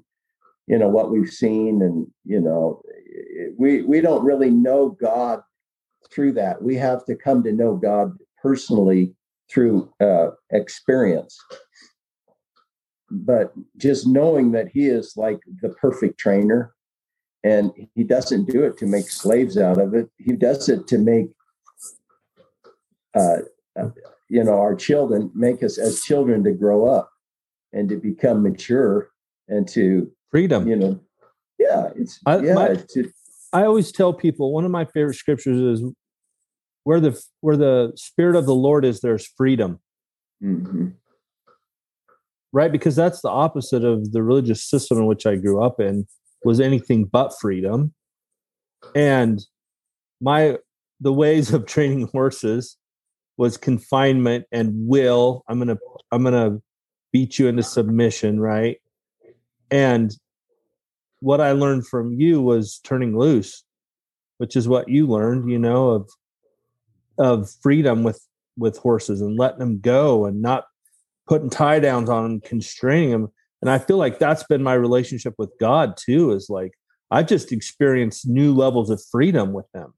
[0.66, 2.82] you know what we've seen and you know
[3.56, 5.42] we we don't really know God
[6.12, 6.64] through that.
[6.64, 9.14] We have to come to know God personally
[9.52, 11.38] through uh, experience
[13.12, 16.74] but just knowing that he is like the perfect trainer
[17.44, 20.98] and he doesn't do it to make slaves out of it he does it to
[20.98, 21.28] make
[23.16, 23.38] uh,
[23.80, 23.90] uh,
[24.30, 27.10] you know our children make us as children to grow up
[27.72, 29.10] and to become mature
[29.48, 30.68] and to freedom.
[30.68, 31.00] you know
[31.60, 32.78] yeah it's I, yeah my,
[33.54, 35.92] I always tell people one of my favorite scriptures is
[36.84, 39.80] where the where the spirit of the lord is there's freedom.
[40.44, 40.90] Mm-hmm.
[42.52, 42.72] Right?
[42.72, 46.06] Because that's the opposite of the religious system in which i grew up in
[46.44, 47.94] was anything but freedom.
[48.96, 49.42] And
[50.20, 50.58] my
[51.00, 52.78] the ways of training horses
[53.38, 55.78] was confinement and will i'm gonna
[56.12, 56.60] i'm gonna
[57.12, 58.78] beat you into submission right
[59.72, 60.16] and
[61.20, 63.64] what i learned from you was turning loose
[64.38, 66.10] which is what you learned you know of
[67.18, 68.26] of freedom with
[68.58, 70.66] with horses and letting them go and not
[71.28, 73.28] putting tie downs on them, constraining them.
[73.62, 76.72] And I feel like that's been my relationship with God too, is like
[77.12, 79.94] i've just experienced new levels of freedom with them.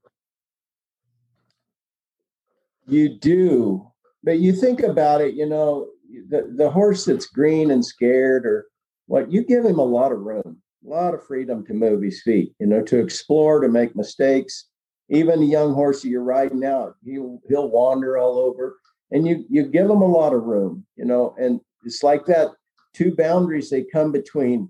[2.86, 3.90] You do.
[4.22, 5.88] But you think about it, you know,
[6.28, 8.66] the, the horse that's green and scared or
[9.06, 12.22] what, you give him a lot of room, a lot of freedom to move his
[12.22, 14.66] feet, you know, to explore, to make mistakes.
[15.08, 18.76] Even a young horse that you're riding out, he'll he'll wander all over
[19.10, 22.50] and you you give them a lot of room you know and it's like that
[22.94, 24.68] two boundaries they come between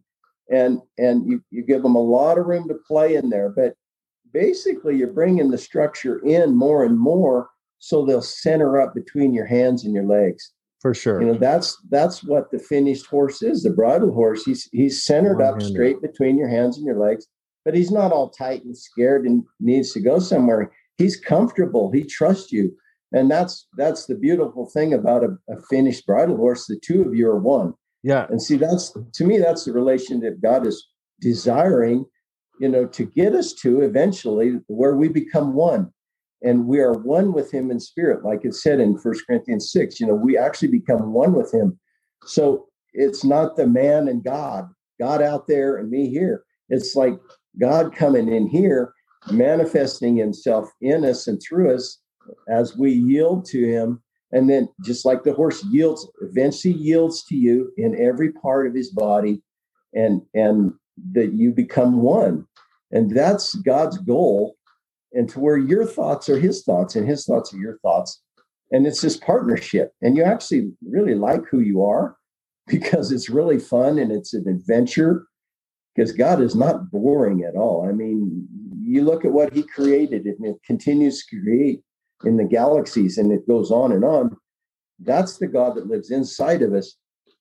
[0.51, 3.75] and and you, you give them a lot of room to play in there but
[4.33, 7.49] basically you're bringing the structure in more and more
[7.87, 10.53] so they'll center up between your hands and your legs.
[10.81, 11.21] For sure.
[11.21, 14.45] You know that's that's what the finished horse is the bridle horse.
[14.45, 17.27] He's he's centered up straight between your hands and your legs
[17.67, 20.73] but he's not all tight and scared and needs to go somewhere.
[20.99, 21.91] He's comfortable.
[21.93, 22.73] He trusts you.
[23.13, 26.67] And that's that's the beautiful thing about a, a finished bridle horse.
[26.67, 27.75] The two of you are one.
[28.05, 28.27] Yeah.
[28.31, 30.87] And see, that's to me, that's the relation that God is
[31.21, 32.07] desiring,
[32.61, 35.93] you know, to get us to eventually where we become one.
[36.47, 40.01] And we are one with him in spirit, like it said in First Corinthians 6.
[40.01, 41.79] You know, we actually become one with him.
[42.27, 44.69] So it's not the man and God,
[45.01, 46.45] God out there and me here.
[46.69, 47.15] It's like
[47.61, 48.95] God coming in here,
[49.31, 52.01] manifesting himself in us and through us
[52.49, 54.03] as we yield to him
[54.33, 58.75] and then just like the horse yields, eventually yields to you in every part of
[58.75, 59.43] his body,
[59.95, 60.73] and and
[61.13, 62.47] that you become one.
[62.91, 64.56] And that's God's goal.
[65.17, 68.21] And to where your thoughts are his thoughts and his thoughts are your thoughts.
[68.71, 69.93] And it's this partnership.
[70.03, 72.17] And you actually really like who you are
[72.67, 75.27] because it's really fun and it's an adventure.
[75.95, 77.89] Because God is not boring at all.
[77.89, 78.47] I mean,
[78.79, 81.81] you look at what he created and it continues to create
[82.25, 84.37] in the galaxies and it goes on and on.
[84.99, 86.97] That's the God that lives inside of us.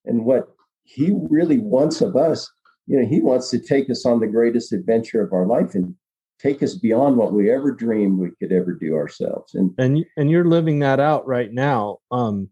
[0.06, 0.48] And what
[0.84, 2.50] he really wants of us,
[2.88, 5.94] you know, he wants to take us on the greatest adventure of our life and
[6.40, 9.56] take us beyond what we ever dreamed we could ever do ourselves.
[9.56, 12.00] And and and you're living that out right now.
[12.12, 12.50] Um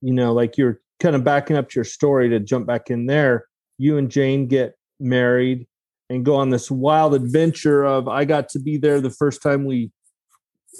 [0.00, 3.46] you know, like you're kind of backing up your story to jump back in there.
[3.78, 5.66] You and Jane get married
[6.08, 9.64] and go on this wild adventure of I got to be there the first time
[9.64, 9.90] we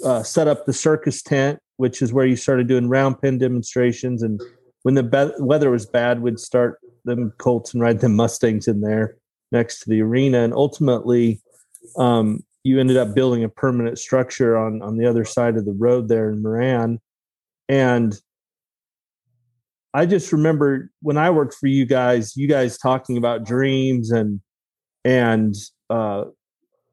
[0.05, 4.23] uh, set up the circus tent, which is where you started doing round pen demonstrations.
[4.23, 4.39] And
[4.83, 8.81] when the be- weather was bad, we'd start them Colts and ride them Mustangs in
[8.81, 9.17] there
[9.51, 10.39] next to the arena.
[10.39, 11.41] And ultimately,
[11.97, 15.75] um, you ended up building a permanent structure on on the other side of the
[15.77, 16.99] road there in Moran.
[17.69, 18.19] And
[19.93, 24.41] I just remember when I worked for you guys, you guys talking about dreams and
[25.05, 25.55] and
[25.89, 26.25] uh,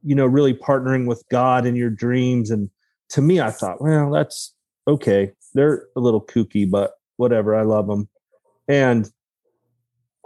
[0.03, 2.71] you know really partnering with God in your dreams and
[3.11, 4.55] to me, I thought, well, that's
[4.89, 5.33] okay.
[5.55, 7.55] They're a little kooky, but whatever.
[7.55, 8.09] I love them.
[8.67, 9.09] And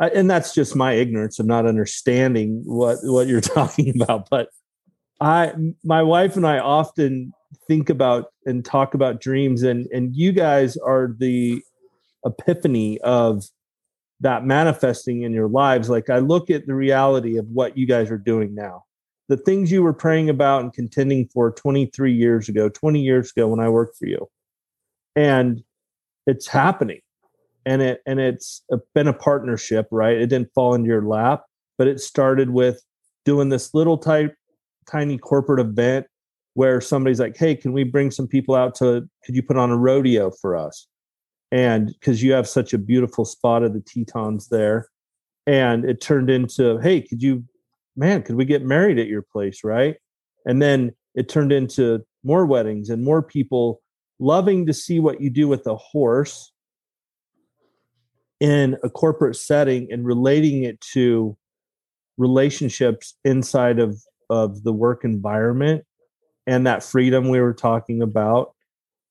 [0.01, 4.29] I, and that's just my ignorance of not understanding what what you're talking about.
[4.31, 4.49] But
[5.21, 5.53] I,
[5.83, 7.33] my wife and I often
[7.67, 11.63] think about and talk about dreams, and and you guys are the
[12.25, 13.45] epiphany of
[14.21, 15.89] that manifesting in your lives.
[15.89, 18.85] Like I look at the reality of what you guys are doing now
[19.29, 23.47] the things you were praying about and contending for 23 years ago, 20 years ago
[23.49, 24.29] when I worked for you.
[25.15, 25.63] And
[26.27, 27.01] it's happening.
[27.69, 28.63] And it and it's
[28.95, 30.17] been a partnership, right?
[30.17, 31.43] It didn't fall into your lap,
[31.77, 32.81] but it started with
[33.27, 34.35] doing this little type
[34.91, 36.07] tiny corporate event
[36.55, 39.71] where somebody's like, "Hey, can we bring some people out to could you put on
[39.71, 40.87] a rodeo for us?"
[41.53, 44.89] And cuz you have such a beautiful spot of the Tetons there,
[45.47, 47.45] and it turned into, "Hey, could you
[47.97, 49.63] man, could we get married at your place?
[49.63, 49.97] Right.
[50.47, 53.83] And then it turned into more weddings and more people
[54.21, 56.51] loving to see what you do with a horse
[58.41, 61.37] in a corporate setting and relating it to
[62.17, 64.01] relationships inside of
[64.31, 65.85] of the work environment
[66.47, 68.55] and that freedom we were talking about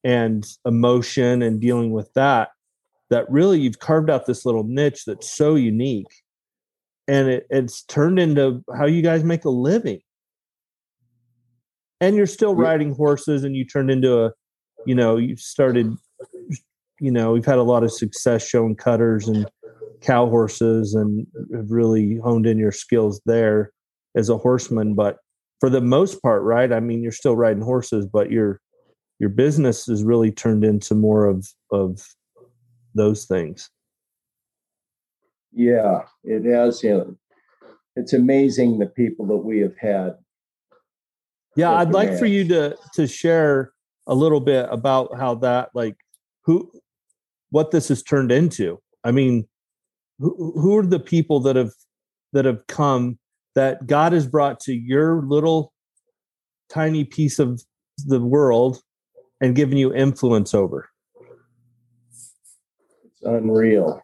[0.03, 2.49] and emotion and dealing with that
[3.09, 6.23] that really you've carved out this little niche that's so unique.
[7.07, 9.99] And it, it's turned into how you guys make a living.
[12.01, 14.31] And you're still riding horses and you turned into a
[14.85, 15.95] you know you started
[16.99, 19.49] you know we've had a lot of success showing cutters and
[20.01, 23.71] cow horses and have really honed in your skills there
[24.15, 25.17] as a horseman but
[25.59, 28.59] for the most part right i mean you're still riding horses but your
[29.19, 32.05] your business is really turned into more of of
[32.93, 33.69] those things
[35.57, 36.83] yeah, it has.
[37.95, 40.15] It's amazing the people that we have had.
[41.55, 43.71] Yeah, I'd like for you to to share
[44.05, 45.95] a little bit about how that like
[46.43, 46.71] who
[47.49, 48.79] what this has turned into.
[49.03, 49.47] I mean,
[50.19, 51.71] who who are the people that have
[52.33, 53.19] that have come
[53.55, 55.73] that God has brought to your little
[56.69, 57.61] tiny piece of
[58.05, 58.81] the world
[59.41, 60.89] and given you influence over?
[62.11, 64.01] It's unreal.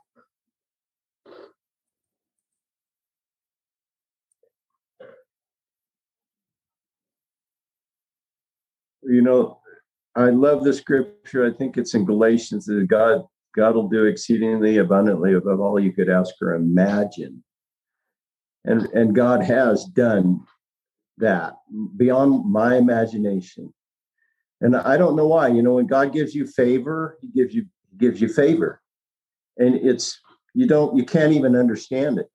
[9.05, 9.59] you know,
[10.15, 11.45] I love the scripture.
[11.45, 13.25] I think it's in Galatians that God
[13.55, 17.43] God will do exceedingly abundantly above all you could ask or imagine.
[18.65, 20.41] And, and God has done
[21.17, 21.53] that
[21.97, 23.73] beyond my imagination.
[24.61, 25.49] And I don't know why.
[25.49, 27.65] You know, when God gives you favor, He gives you
[27.97, 28.81] gives you favor,
[29.57, 30.19] and it's
[30.53, 32.29] you don't you can't even understand it.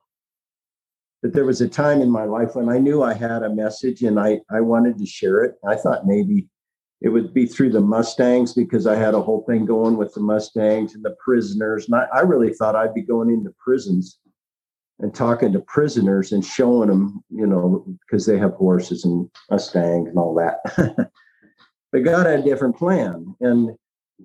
[1.23, 4.03] But there was a time in my life when I knew I had a message
[4.03, 5.55] and I I wanted to share it.
[5.67, 6.49] I thought maybe
[7.01, 10.21] it would be through the Mustangs because I had a whole thing going with the
[10.21, 11.87] Mustangs and the prisoners.
[11.87, 14.19] And I, I really thought I'd be going into prisons
[14.99, 20.09] and talking to prisoners and showing them, you know, because they have horses and Mustangs
[20.09, 20.59] and all that.
[21.93, 23.37] but God had a different plan.
[23.41, 23.77] And,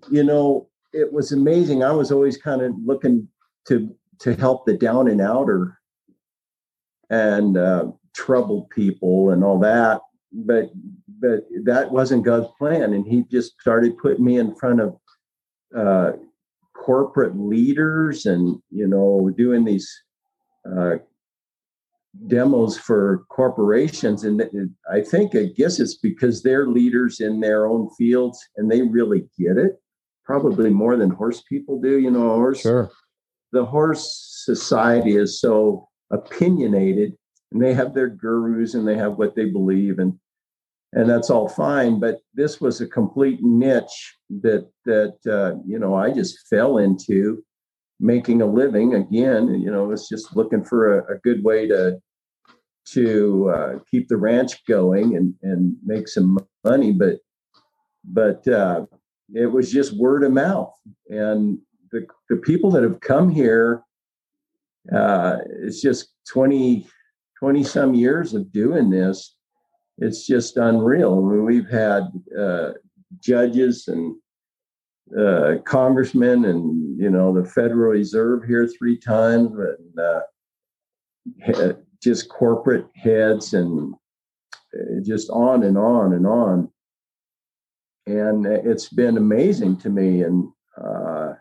[0.10, 1.84] you know, it was amazing.
[1.84, 3.28] I was always kind of looking
[3.68, 5.80] to to help the down and outer
[7.10, 10.02] and uh, troubled people and all that.
[10.34, 10.72] But
[11.20, 14.98] but that wasn't God's plan, and He just started putting me in front of
[15.76, 16.14] uh,
[16.74, 19.90] corporate leaders and you know doing these
[20.70, 20.96] uh,
[22.28, 24.24] demos for corporations.
[24.24, 24.42] And
[24.92, 29.26] i think i guess it's because they're leaders in their own fields and they really
[29.40, 29.80] get it.
[30.26, 32.92] Probably more than horse people do you know horse sure.
[33.52, 37.14] the horse society is so opinionated
[37.52, 40.14] and they have their gurus and they have what they believe and
[40.96, 45.96] and that's all fine but this was a complete niche that that uh, you know
[45.96, 47.44] i just fell into
[48.00, 51.98] making a living again you know it's just looking for a, a good way to
[52.86, 57.20] to uh, keep the ranch going and and make some money but
[58.06, 58.86] but uh,
[59.34, 60.74] it was just word of mouth.
[61.10, 61.60] And
[61.92, 63.84] the, the people that have come here
[64.94, 66.86] uh, it's just 20
[67.40, 69.38] 20 some years of doing this
[69.98, 71.14] it's just unreal.
[71.14, 72.04] I mean, we've had
[72.38, 72.72] uh,
[73.20, 74.16] judges and
[75.18, 82.88] uh, congressmen and you know the Federal Reserve here three times, and uh, just corporate
[82.96, 83.94] heads and
[84.74, 86.70] uh, just on and on and on.
[88.06, 90.24] And it's been amazing to me.
[90.24, 91.34] And uh,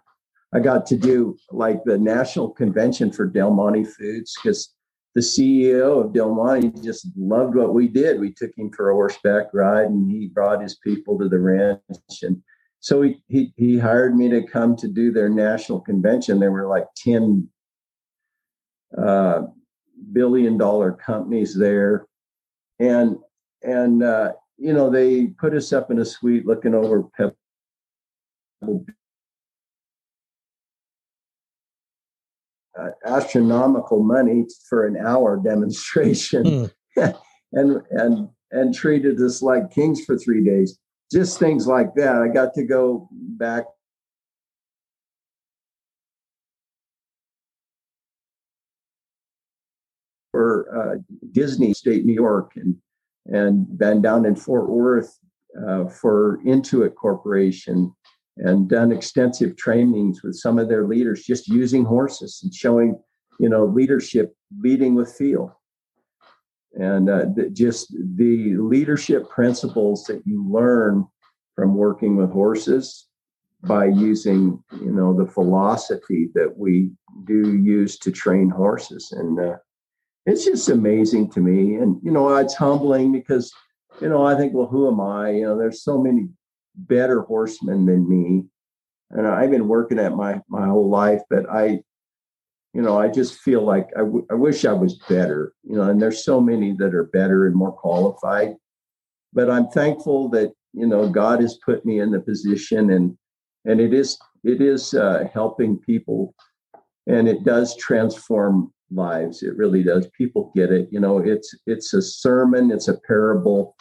[0.55, 4.74] I got to do like the national convention for Del Monte Foods because
[5.15, 8.19] the CEO of Del Monte just loved what we did.
[8.19, 11.81] We took him for a horseback ride and he brought his people to the ranch.
[12.23, 12.43] And
[12.81, 16.41] so he, he, he hired me to come to do their national convention.
[16.41, 17.47] There were like 10
[18.97, 19.43] uh,
[20.13, 22.07] billion dollar companies there.
[22.79, 23.17] And,
[23.63, 27.37] and, uh, you know, they put us up in a suite looking over Pebble
[32.78, 36.73] uh, astronomical money for an hour demonstration mm.
[37.53, 40.78] and and and treated us like kings for three days.
[41.11, 42.16] Just things like that.
[42.16, 43.65] I got to go back
[50.32, 50.99] for uh,
[51.32, 52.74] disney state new york and
[53.27, 55.19] and been down in fort worth
[55.69, 57.94] uh, for intuit corporation
[58.37, 62.99] and done extensive trainings with some of their leaders just using horses and showing
[63.39, 65.59] you know leadership leading with feel.
[66.75, 71.07] And uh, the, just the leadership principles that you learn
[71.55, 73.09] from working with horses
[73.65, 76.91] by using you know the philosophy that we
[77.25, 79.13] do use to train horses.
[79.13, 79.57] And uh,
[80.25, 81.77] it's just amazing to me.
[81.77, 83.53] And you know it's humbling because
[84.01, 85.31] you know i think well who am i?
[85.31, 86.29] You know there's so many
[86.74, 88.44] better horsemen than me.
[89.11, 91.82] And I've been working at my my whole life, but I,
[92.73, 95.53] you know, I just feel like I, w- I wish I was better.
[95.65, 98.57] You know, and there's so many that are better and more qualified.
[99.35, 103.16] But I'm thankful that you know God has put me in the position, and
[103.66, 106.35] and it is it is uh, helping people,
[107.07, 109.43] and it does transform lives.
[109.43, 110.09] It really does.
[110.16, 110.89] People get it.
[110.90, 113.77] You know, it's it's a sermon, it's a parable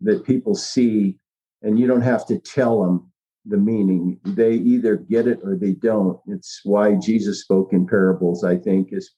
[0.00, 1.18] that people see
[1.66, 3.10] and you don't have to tell them
[3.44, 4.20] the meaning.
[4.24, 6.18] They either get it or they don't.
[6.28, 9.10] It's why Jesus spoke in parables, I think, is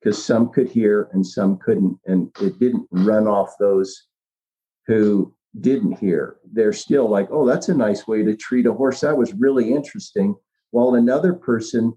[0.00, 1.98] because some could hear and some couldn't.
[2.06, 4.04] And it didn't run off those
[4.86, 6.36] who didn't hear.
[6.52, 9.00] They're still like, oh, that's a nice way to treat a horse.
[9.00, 10.36] That was really interesting.
[10.70, 11.92] While another person,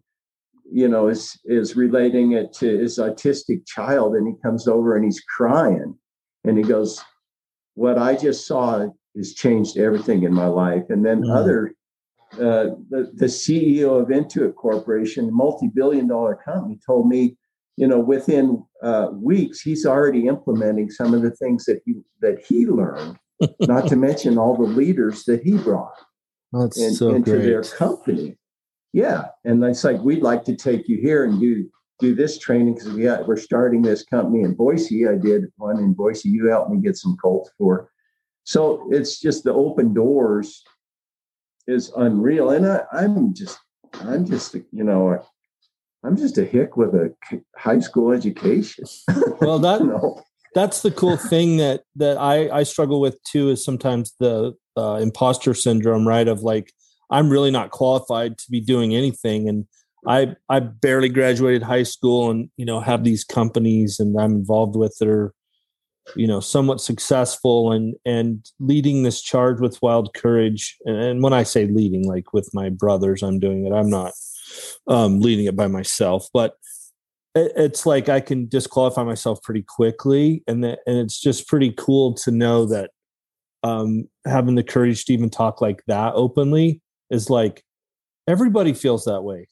[0.72, 5.06] you know, is is relating it to his autistic child and he comes over and
[5.06, 5.96] he's crying
[6.46, 7.00] and he goes,
[7.76, 8.90] What I just saw
[9.20, 10.84] has changed everything in my life.
[10.90, 11.36] And then mm.
[11.36, 11.74] other,
[12.34, 17.38] uh, the, the CEO of Intuit Corporation, multi-billion dollar company, told me,
[17.78, 22.44] you know, within uh, weeks, he's already implementing some of the things that he that
[22.46, 23.18] he learned.
[23.62, 25.96] not to mention all the leaders that he brought
[26.54, 27.44] in, so into great.
[27.44, 28.38] their company.
[28.92, 31.70] yeah, and it's like we'd like to take you here and do
[32.00, 35.08] do this training because we got we're starting this company in Boise.
[35.08, 36.30] I did one in Boise.
[36.30, 37.90] You helped me get some colts for.
[38.50, 40.64] So it's just the open doors
[41.68, 43.60] is unreal, and I, I'm just
[44.02, 45.24] I'm just you know
[46.04, 47.14] I'm just a hick with a
[47.56, 48.86] high school education.
[49.40, 50.24] Well, that know?
[50.56, 54.96] that's the cool thing that that I I struggle with too is sometimes the uh,
[54.96, 56.28] imposter syndrome, right?
[56.28, 56.74] Of like
[57.12, 59.68] I'm really not qualified to be doing anything, and
[60.08, 64.76] I I barely graduated high school, and you know have these companies and I'm involved
[64.76, 65.36] with that are
[66.16, 70.78] you know somewhat successful and and leading this charge with wild courage.
[70.86, 73.74] And, and when i say leading like with my brothers i'm doing it.
[73.74, 74.14] I'm not
[74.88, 76.56] um leading it by myself but
[77.36, 82.14] it's like I can disqualify myself pretty quickly, and that and it's just pretty cool
[82.16, 82.92] to know that
[83.64, 87.64] um, having the courage to even talk like that openly is like
[88.28, 89.48] everybody feels that way.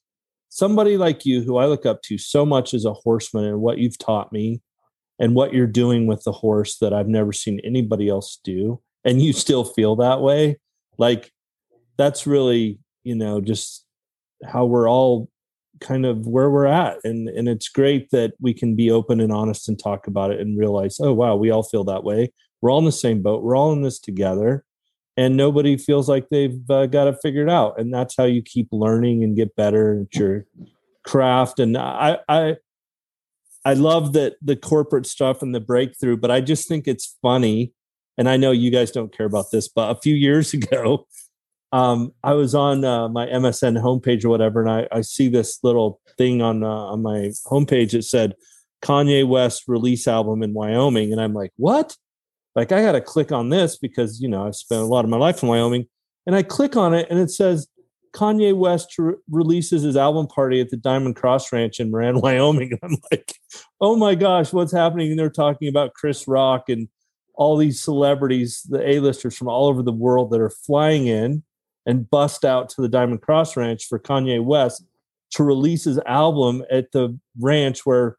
[0.49, 3.77] Somebody like you, who I look up to so much as a horseman, and what
[3.77, 4.61] you've taught me,
[5.19, 9.21] and what you're doing with the horse that I've never seen anybody else do, and
[9.21, 10.59] you still feel that way.
[10.97, 11.31] Like
[11.97, 13.85] that's really, you know, just
[14.45, 15.29] how we're all
[15.79, 19.31] kind of where we're at and and it's great that we can be open and
[19.31, 22.31] honest and talk about it and realize oh wow we all feel that way
[22.61, 24.63] we're all in the same boat we're all in this together
[25.15, 28.67] and nobody feels like they've uh, got it figured out and that's how you keep
[28.71, 30.45] learning and get better at your
[31.03, 32.55] craft and i i
[33.67, 37.73] i love that the corporate stuff and the breakthrough but i just think it's funny
[38.17, 41.05] and i know you guys don't care about this but a few years ago
[41.71, 45.59] um, I was on uh, my MSN homepage or whatever, and I, I see this
[45.63, 48.35] little thing on uh, on my homepage that said
[48.81, 51.95] Kanye West release album in Wyoming, and I'm like, what?
[52.55, 55.11] Like, I got to click on this because you know I've spent a lot of
[55.11, 55.87] my life in Wyoming,
[56.25, 57.67] and I click on it, and it says
[58.13, 62.77] Kanye West re- releases his album party at the Diamond Cross Ranch in Moran, Wyoming.
[62.83, 63.33] I'm like,
[63.81, 65.11] oh my gosh, what's happening?
[65.11, 66.87] And they're talking about Chris Rock and
[67.35, 71.43] all these celebrities, the A-listers from all over the world that are flying in
[71.85, 74.83] and bust out to the Diamond Cross Ranch for Kanye West
[75.31, 78.17] to release his album at the ranch where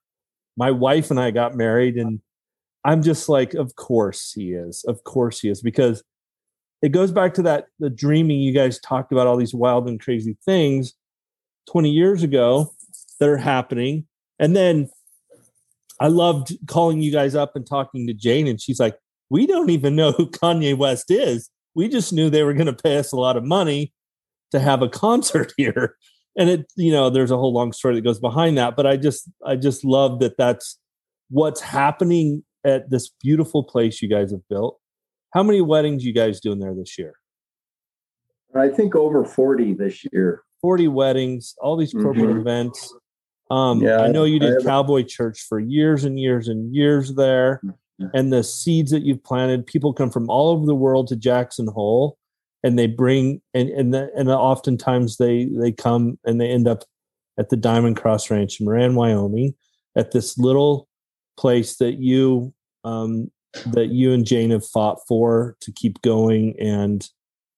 [0.56, 1.96] my wife and I got married.
[1.96, 2.20] And
[2.84, 4.84] I'm just like, of course he is.
[4.86, 5.62] Of course he is.
[5.62, 6.02] Because
[6.82, 10.00] it goes back to that the dreaming you guys talked about all these wild and
[10.00, 10.94] crazy things
[11.70, 12.72] 20 years ago
[13.18, 14.06] that are happening.
[14.38, 14.88] And then
[16.00, 18.96] I loved calling you guys up and talking to Jane, and she's like,
[19.30, 21.50] We don't even know who Kanye West is.
[21.74, 23.92] We just knew they were going to pay us a lot of money
[24.52, 25.96] to have a concert here.
[26.36, 28.96] And it you know there's a whole long story that goes behind that but i
[28.96, 30.78] just i just love that that's
[31.30, 34.78] what's happening at this beautiful place you guys have built
[35.32, 37.14] how many weddings you guys doing there this year
[38.54, 42.40] i think over 40 this year 40 weddings all these corporate mm-hmm.
[42.40, 42.94] events
[43.50, 47.60] um yeah, i know you did cowboy church for years and years and years there
[47.64, 47.74] mm
[48.14, 49.66] and the seeds that you've planted.
[49.66, 52.16] People come from all over the world to Jackson Hole,
[52.62, 56.84] and they bring and and the, and oftentimes they they come and they end up
[57.38, 59.54] at the Diamond Cross Ranch in Moran, Wyoming,
[59.96, 60.88] at this little
[61.36, 62.52] place that you
[62.84, 63.30] um,
[63.66, 67.08] that you and Jane have fought for to keep going, and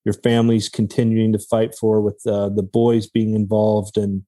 [0.05, 4.25] your family's continuing to fight for, with uh, the boys being involved and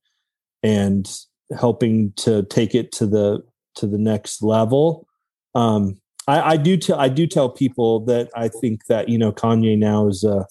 [0.62, 1.10] and
[1.58, 3.42] helping to take it to the
[3.76, 5.06] to the next level.
[5.54, 9.32] Um, I, I do tell I do tell people that I think that you know
[9.32, 10.46] Kanye now is a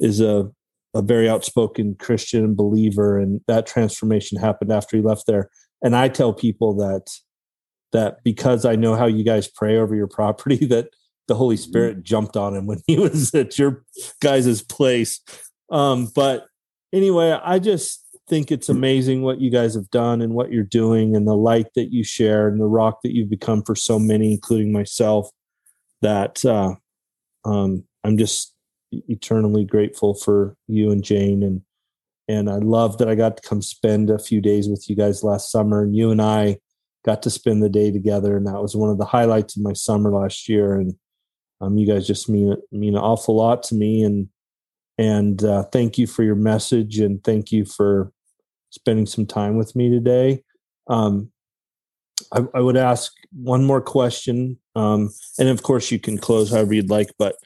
[0.00, 0.50] is a
[0.94, 5.50] a very outspoken Christian believer, and that transformation happened after he left there.
[5.82, 7.10] And I tell people that
[7.94, 10.90] that because I know how you guys pray over your property, that
[11.26, 11.62] the Holy mm-hmm.
[11.62, 13.84] Spirit jumped on him when he was at your
[14.20, 15.20] guys' place.
[15.70, 16.46] Um, but
[16.92, 21.16] anyway, I just think it's amazing what you guys have done and what you're doing
[21.16, 24.32] and the light that you share and the rock that you've become for so many,
[24.32, 25.30] including myself,
[26.02, 26.74] that uh,
[27.44, 28.54] um, I'm just
[29.08, 31.62] eternally grateful for you and Jane and
[32.26, 35.22] and I love that I got to come spend a few days with you guys
[35.22, 36.58] last summer and you and I
[37.04, 39.72] got to spend the day together and that was one of the highlights of my
[39.72, 40.94] summer last year and
[41.60, 44.28] um, you guys just mean mean an awful lot to me and
[44.98, 48.12] and uh, thank you for your message and thank you for
[48.70, 50.42] spending some time with me today.
[50.88, 51.30] Um,
[52.32, 56.74] I, I, would ask one more question, um, and of course you can close however
[56.74, 57.10] you'd like.
[57.18, 57.36] But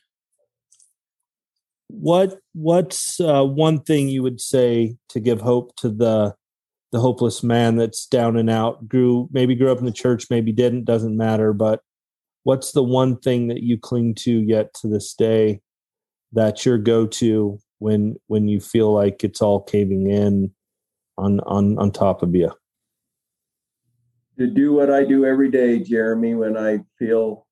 [1.87, 6.35] what what's uh, one thing you would say to give hope to the
[6.93, 8.89] the hopeless man that's down and out?
[8.89, 10.85] Grew maybe grew up in the church, maybe didn't.
[10.85, 11.53] Doesn't matter.
[11.53, 11.81] But
[12.45, 15.61] what's the one thing that you cling to yet to this day?
[16.33, 20.53] That's your go to when when you feel like it's all caving in
[21.17, 22.51] on on on top of you?
[24.39, 27.47] To do what I do every day, Jeremy, when I feel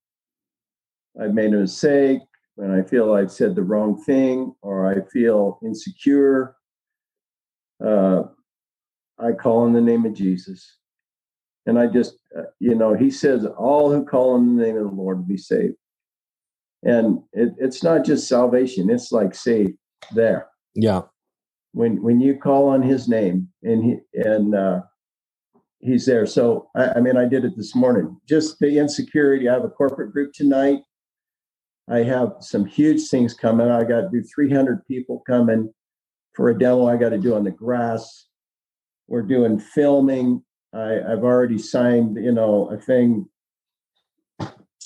[1.21, 2.21] I've made a mistake,
[2.55, 6.55] when I feel I've said the wrong thing, or I feel insecure,
[7.85, 8.23] uh,
[9.19, 10.77] I call on the name of Jesus.
[11.67, 14.85] And I just, uh, you know, he says, all who call on the name of
[14.85, 15.77] the Lord will be saved.
[16.85, 19.75] And it, it's not just salvation, it's like saved
[20.15, 20.49] there.
[20.75, 21.03] Yeah.
[21.73, 24.81] When when you call on his name and he and uh
[25.81, 26.27] he's there.
[26.27, 28.19] So I, I mean I did it this morning.
[28.29, 29.49] Just the insecurity.
[29.49, 30.81] I have a corporate group tonight.
[31.89, 33.69] I have some huge things coming.
[33.69, 35.73] I got to do 300 people coming
[36.35, 38.26] for a demo I got to do on the grass.
[39.09, 40.43] We're doing filming.
[40.75, 43.29] I, I've already signed, you know, a thing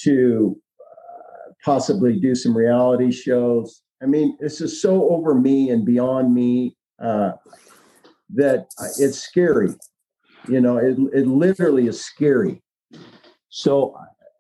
[0.03, 3.83] to uh, possibly do some reality shows.
[4.03, 7.33] I mean, this is so over me and beyond me uh,
[8.35, 8.69] that
[8.99, 9.75] it's scary.
[10.49, 12.63] You know, it, it literally is scary.
[13.51, 13.95] So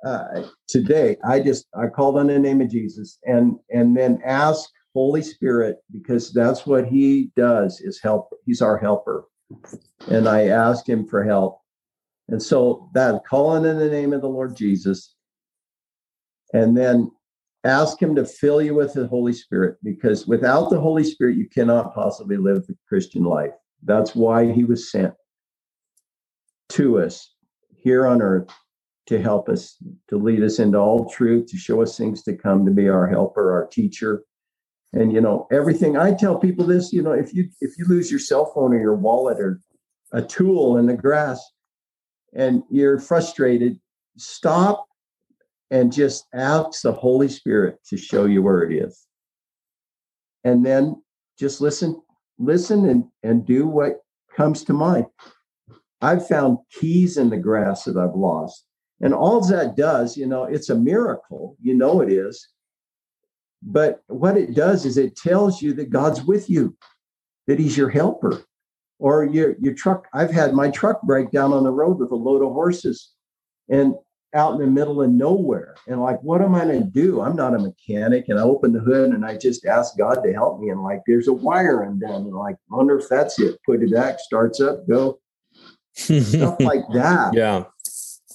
[0.04, 4.68] uh, today, I just I called on the name of Jesus and and then ask
[4.94, 8.30] Holy Spirit because that's what He does is help.
[8.46, 9.24] He's our helper,
[10.08, 11.60] and I ask Him for help.
[12.28, 15.14] And so that calling in the name of the Lord Jesus,
[16.52, 17.10] and then
[17.64, 21.48] ask him to fill you with the Holy Spirit because without the Holy Spirit, you
[21.48, 23.52] cannot possibly live the Christian life.
[23.82, 25.14] That's why he was sent
[26.70, 27.34] to us
[27.76, 28.48] here on earth
[29.06, 29.76] to help us,
[30.08, 33.08] to lead us into all truth, to show us things to come, to be our
[33.08, 34.22] helper, our teacher.
[34.92, 38.10] And you know, everything I tell people this, you know, if you if you lose
[38.10, 39.60] your cell phone or your wallet or
[40.12, 41.40] a tool in the grass
[42.34, 43.78] and you're frustrated,
[44.16, 44.86] stop
[45.70, 49.06] and just ask the Holy Spirit to show you where it is.
[50.42, 51.00] And then
[51.38, 52.00] just listen,
[52.38, 54.00] listen and, and do what
[54.36, 55.06] comes to mind.
[56.00, 58.64] I've found keys in the grass that I've lost.
[59.00, 61.56] And all that does, you know, it's a miracle.
[61.60, 62.48] You know it is.
[63.62, 66.76] But what it does is it tells you that God's with you,
[67.46, 68.42] that He's your helper.
[68.98, 70.08] Or your your truck.
[70.12, 73.12] I've had my truck break down on the road with a load of horses.
[73.70, 73.94] And
[74.34, 75.74] out in the middle of nowhere.
[75.86, 77.20] And like, what am I going to do?
[77.20, 78.28] I'm not a mechanic.
[78.28, 80.70] And I open the hood and I just ask God to help me.
[80.70, 82.22] And like, there's a wire undone.
[82.22, 83.58] And like, wonder if that's it.
[83.66, 85.18] Put it back, starts up, go.
[85.94, 87.34] Stuff like that.
[87.34, 87.64] Yeah.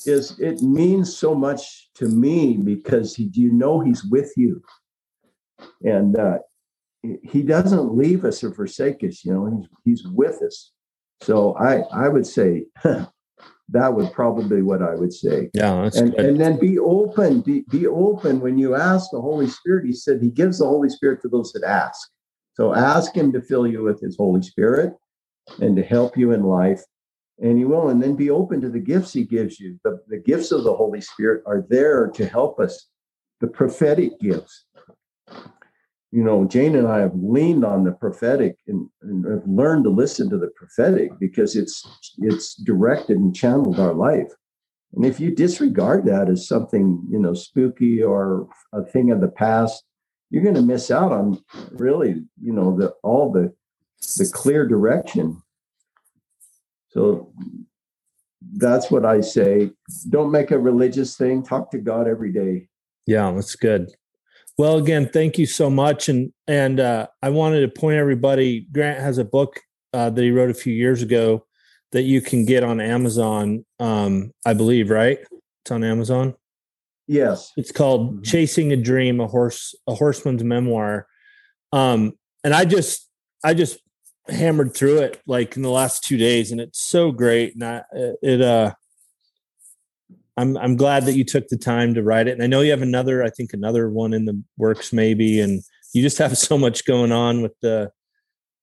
[0.05, 4.61] Is it means so much to me because he, you know he's with you.
[5.83, 6.39] And uh,
[7.23, 10.71] he doesn't leave us or forsake us, you know, he's he's with us.
[11.21, 12.65] So I I would say
[13.69, 15.49] that would probably what I would say.
[15.53, 16.25] Yeah, and good.
[16.25, 17.41] and then be open.
[17.41, 19.85] Be be open when you ask the Holy Spirit.
[19.85, 22.09] He said He gives the Holy Spirit to those that ask.
[22.53, 24.93] So ask Him to fill you with His Holy Spirit
[25.59, 26.81] and to help you in life,
[27.39, 27.89] and He will.
[27.89, 29.79] And then be open to the gifts He gives you.
[29.83, 32.87] The the gifts of the Holy Spirit are there to help us.
[33.41, 34.64] The prophetic gifts
[36.11, 39.89] you know, Jane and I have leaned on the prophetic and, and, have learned to
[39.89, 41.85] listen to the prophetic because it's
[42.19, 44.31] it's directed and channeled our life.
[44.93, 49.27] And if you disregard that as something, you know, spooky or a thing of the
[49.27, 49.83] past,
[50.29, 53.53] you're going to miss out on really, you know, the all the
[54.17, 55.41] the clear direction.
[56.91, 57.33] So
[58.53, 59.71] that's what I say.
[60.07, 61.43] Don't make a religious thing.
[61.43, 62.69] Talk to God every day.
[63.05, 63.91] Yeah, that's good.
[64.57, 68.67] Well, again, thank you so much, and and uh, I wanted to point everybody.
[68.71, 69.59] Grant has a book
[69.93, 71.45] uh, that he wrote a few years ago
[71.91, 73.65] that you can get on Amazon.
[73.79, 75.19] Um, I believe, right?
[75.63, 76.35] It's on Amazon.
[77.07, 78.21] Yes, it's called mm-hmm.
[78.21, 81.05] "Chasing a Dream: A Horse A Horseman's Memoir."
[81.73, 82.13] Um,
[82.45, 83.09] and I just
[83.43, 83.79] I just
[84.29, 87.55] hammered through it like in the last two days, and it's so great.
[87.55, 87.83] And I,
[88.21, 88.73] it uh
[90.37, 92.33] I'm I'm glad that you took the time to write it.
[92.33, 95.63] And I know you have another, I think another one in the works maybe, and
[95.93, 97.91] you just have so much going on with the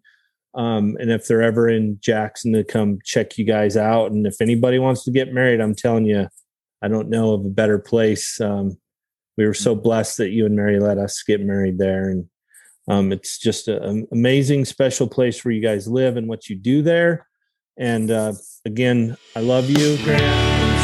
[0.56, 4.12] um, and if they're ever in Jackson to come check you guys out.
[4.12, 6.28] And if anybody wants to get married I'm telling you
[6.82, 8.40] I don't know of a better place.
[8.40, 8.78] Um,
[9.38, 12.10] we were so blessed that you and Mary let us get married there.
[12.10, 12.26] And
[12.88, 16.82] um, it's just an amazing special place where you guys live and what you do
[16.82, 17.28] there.
[17.78, 18.34] And uh,
[18.66, 19.98] again I love you.
[20.04, 20.79] Grant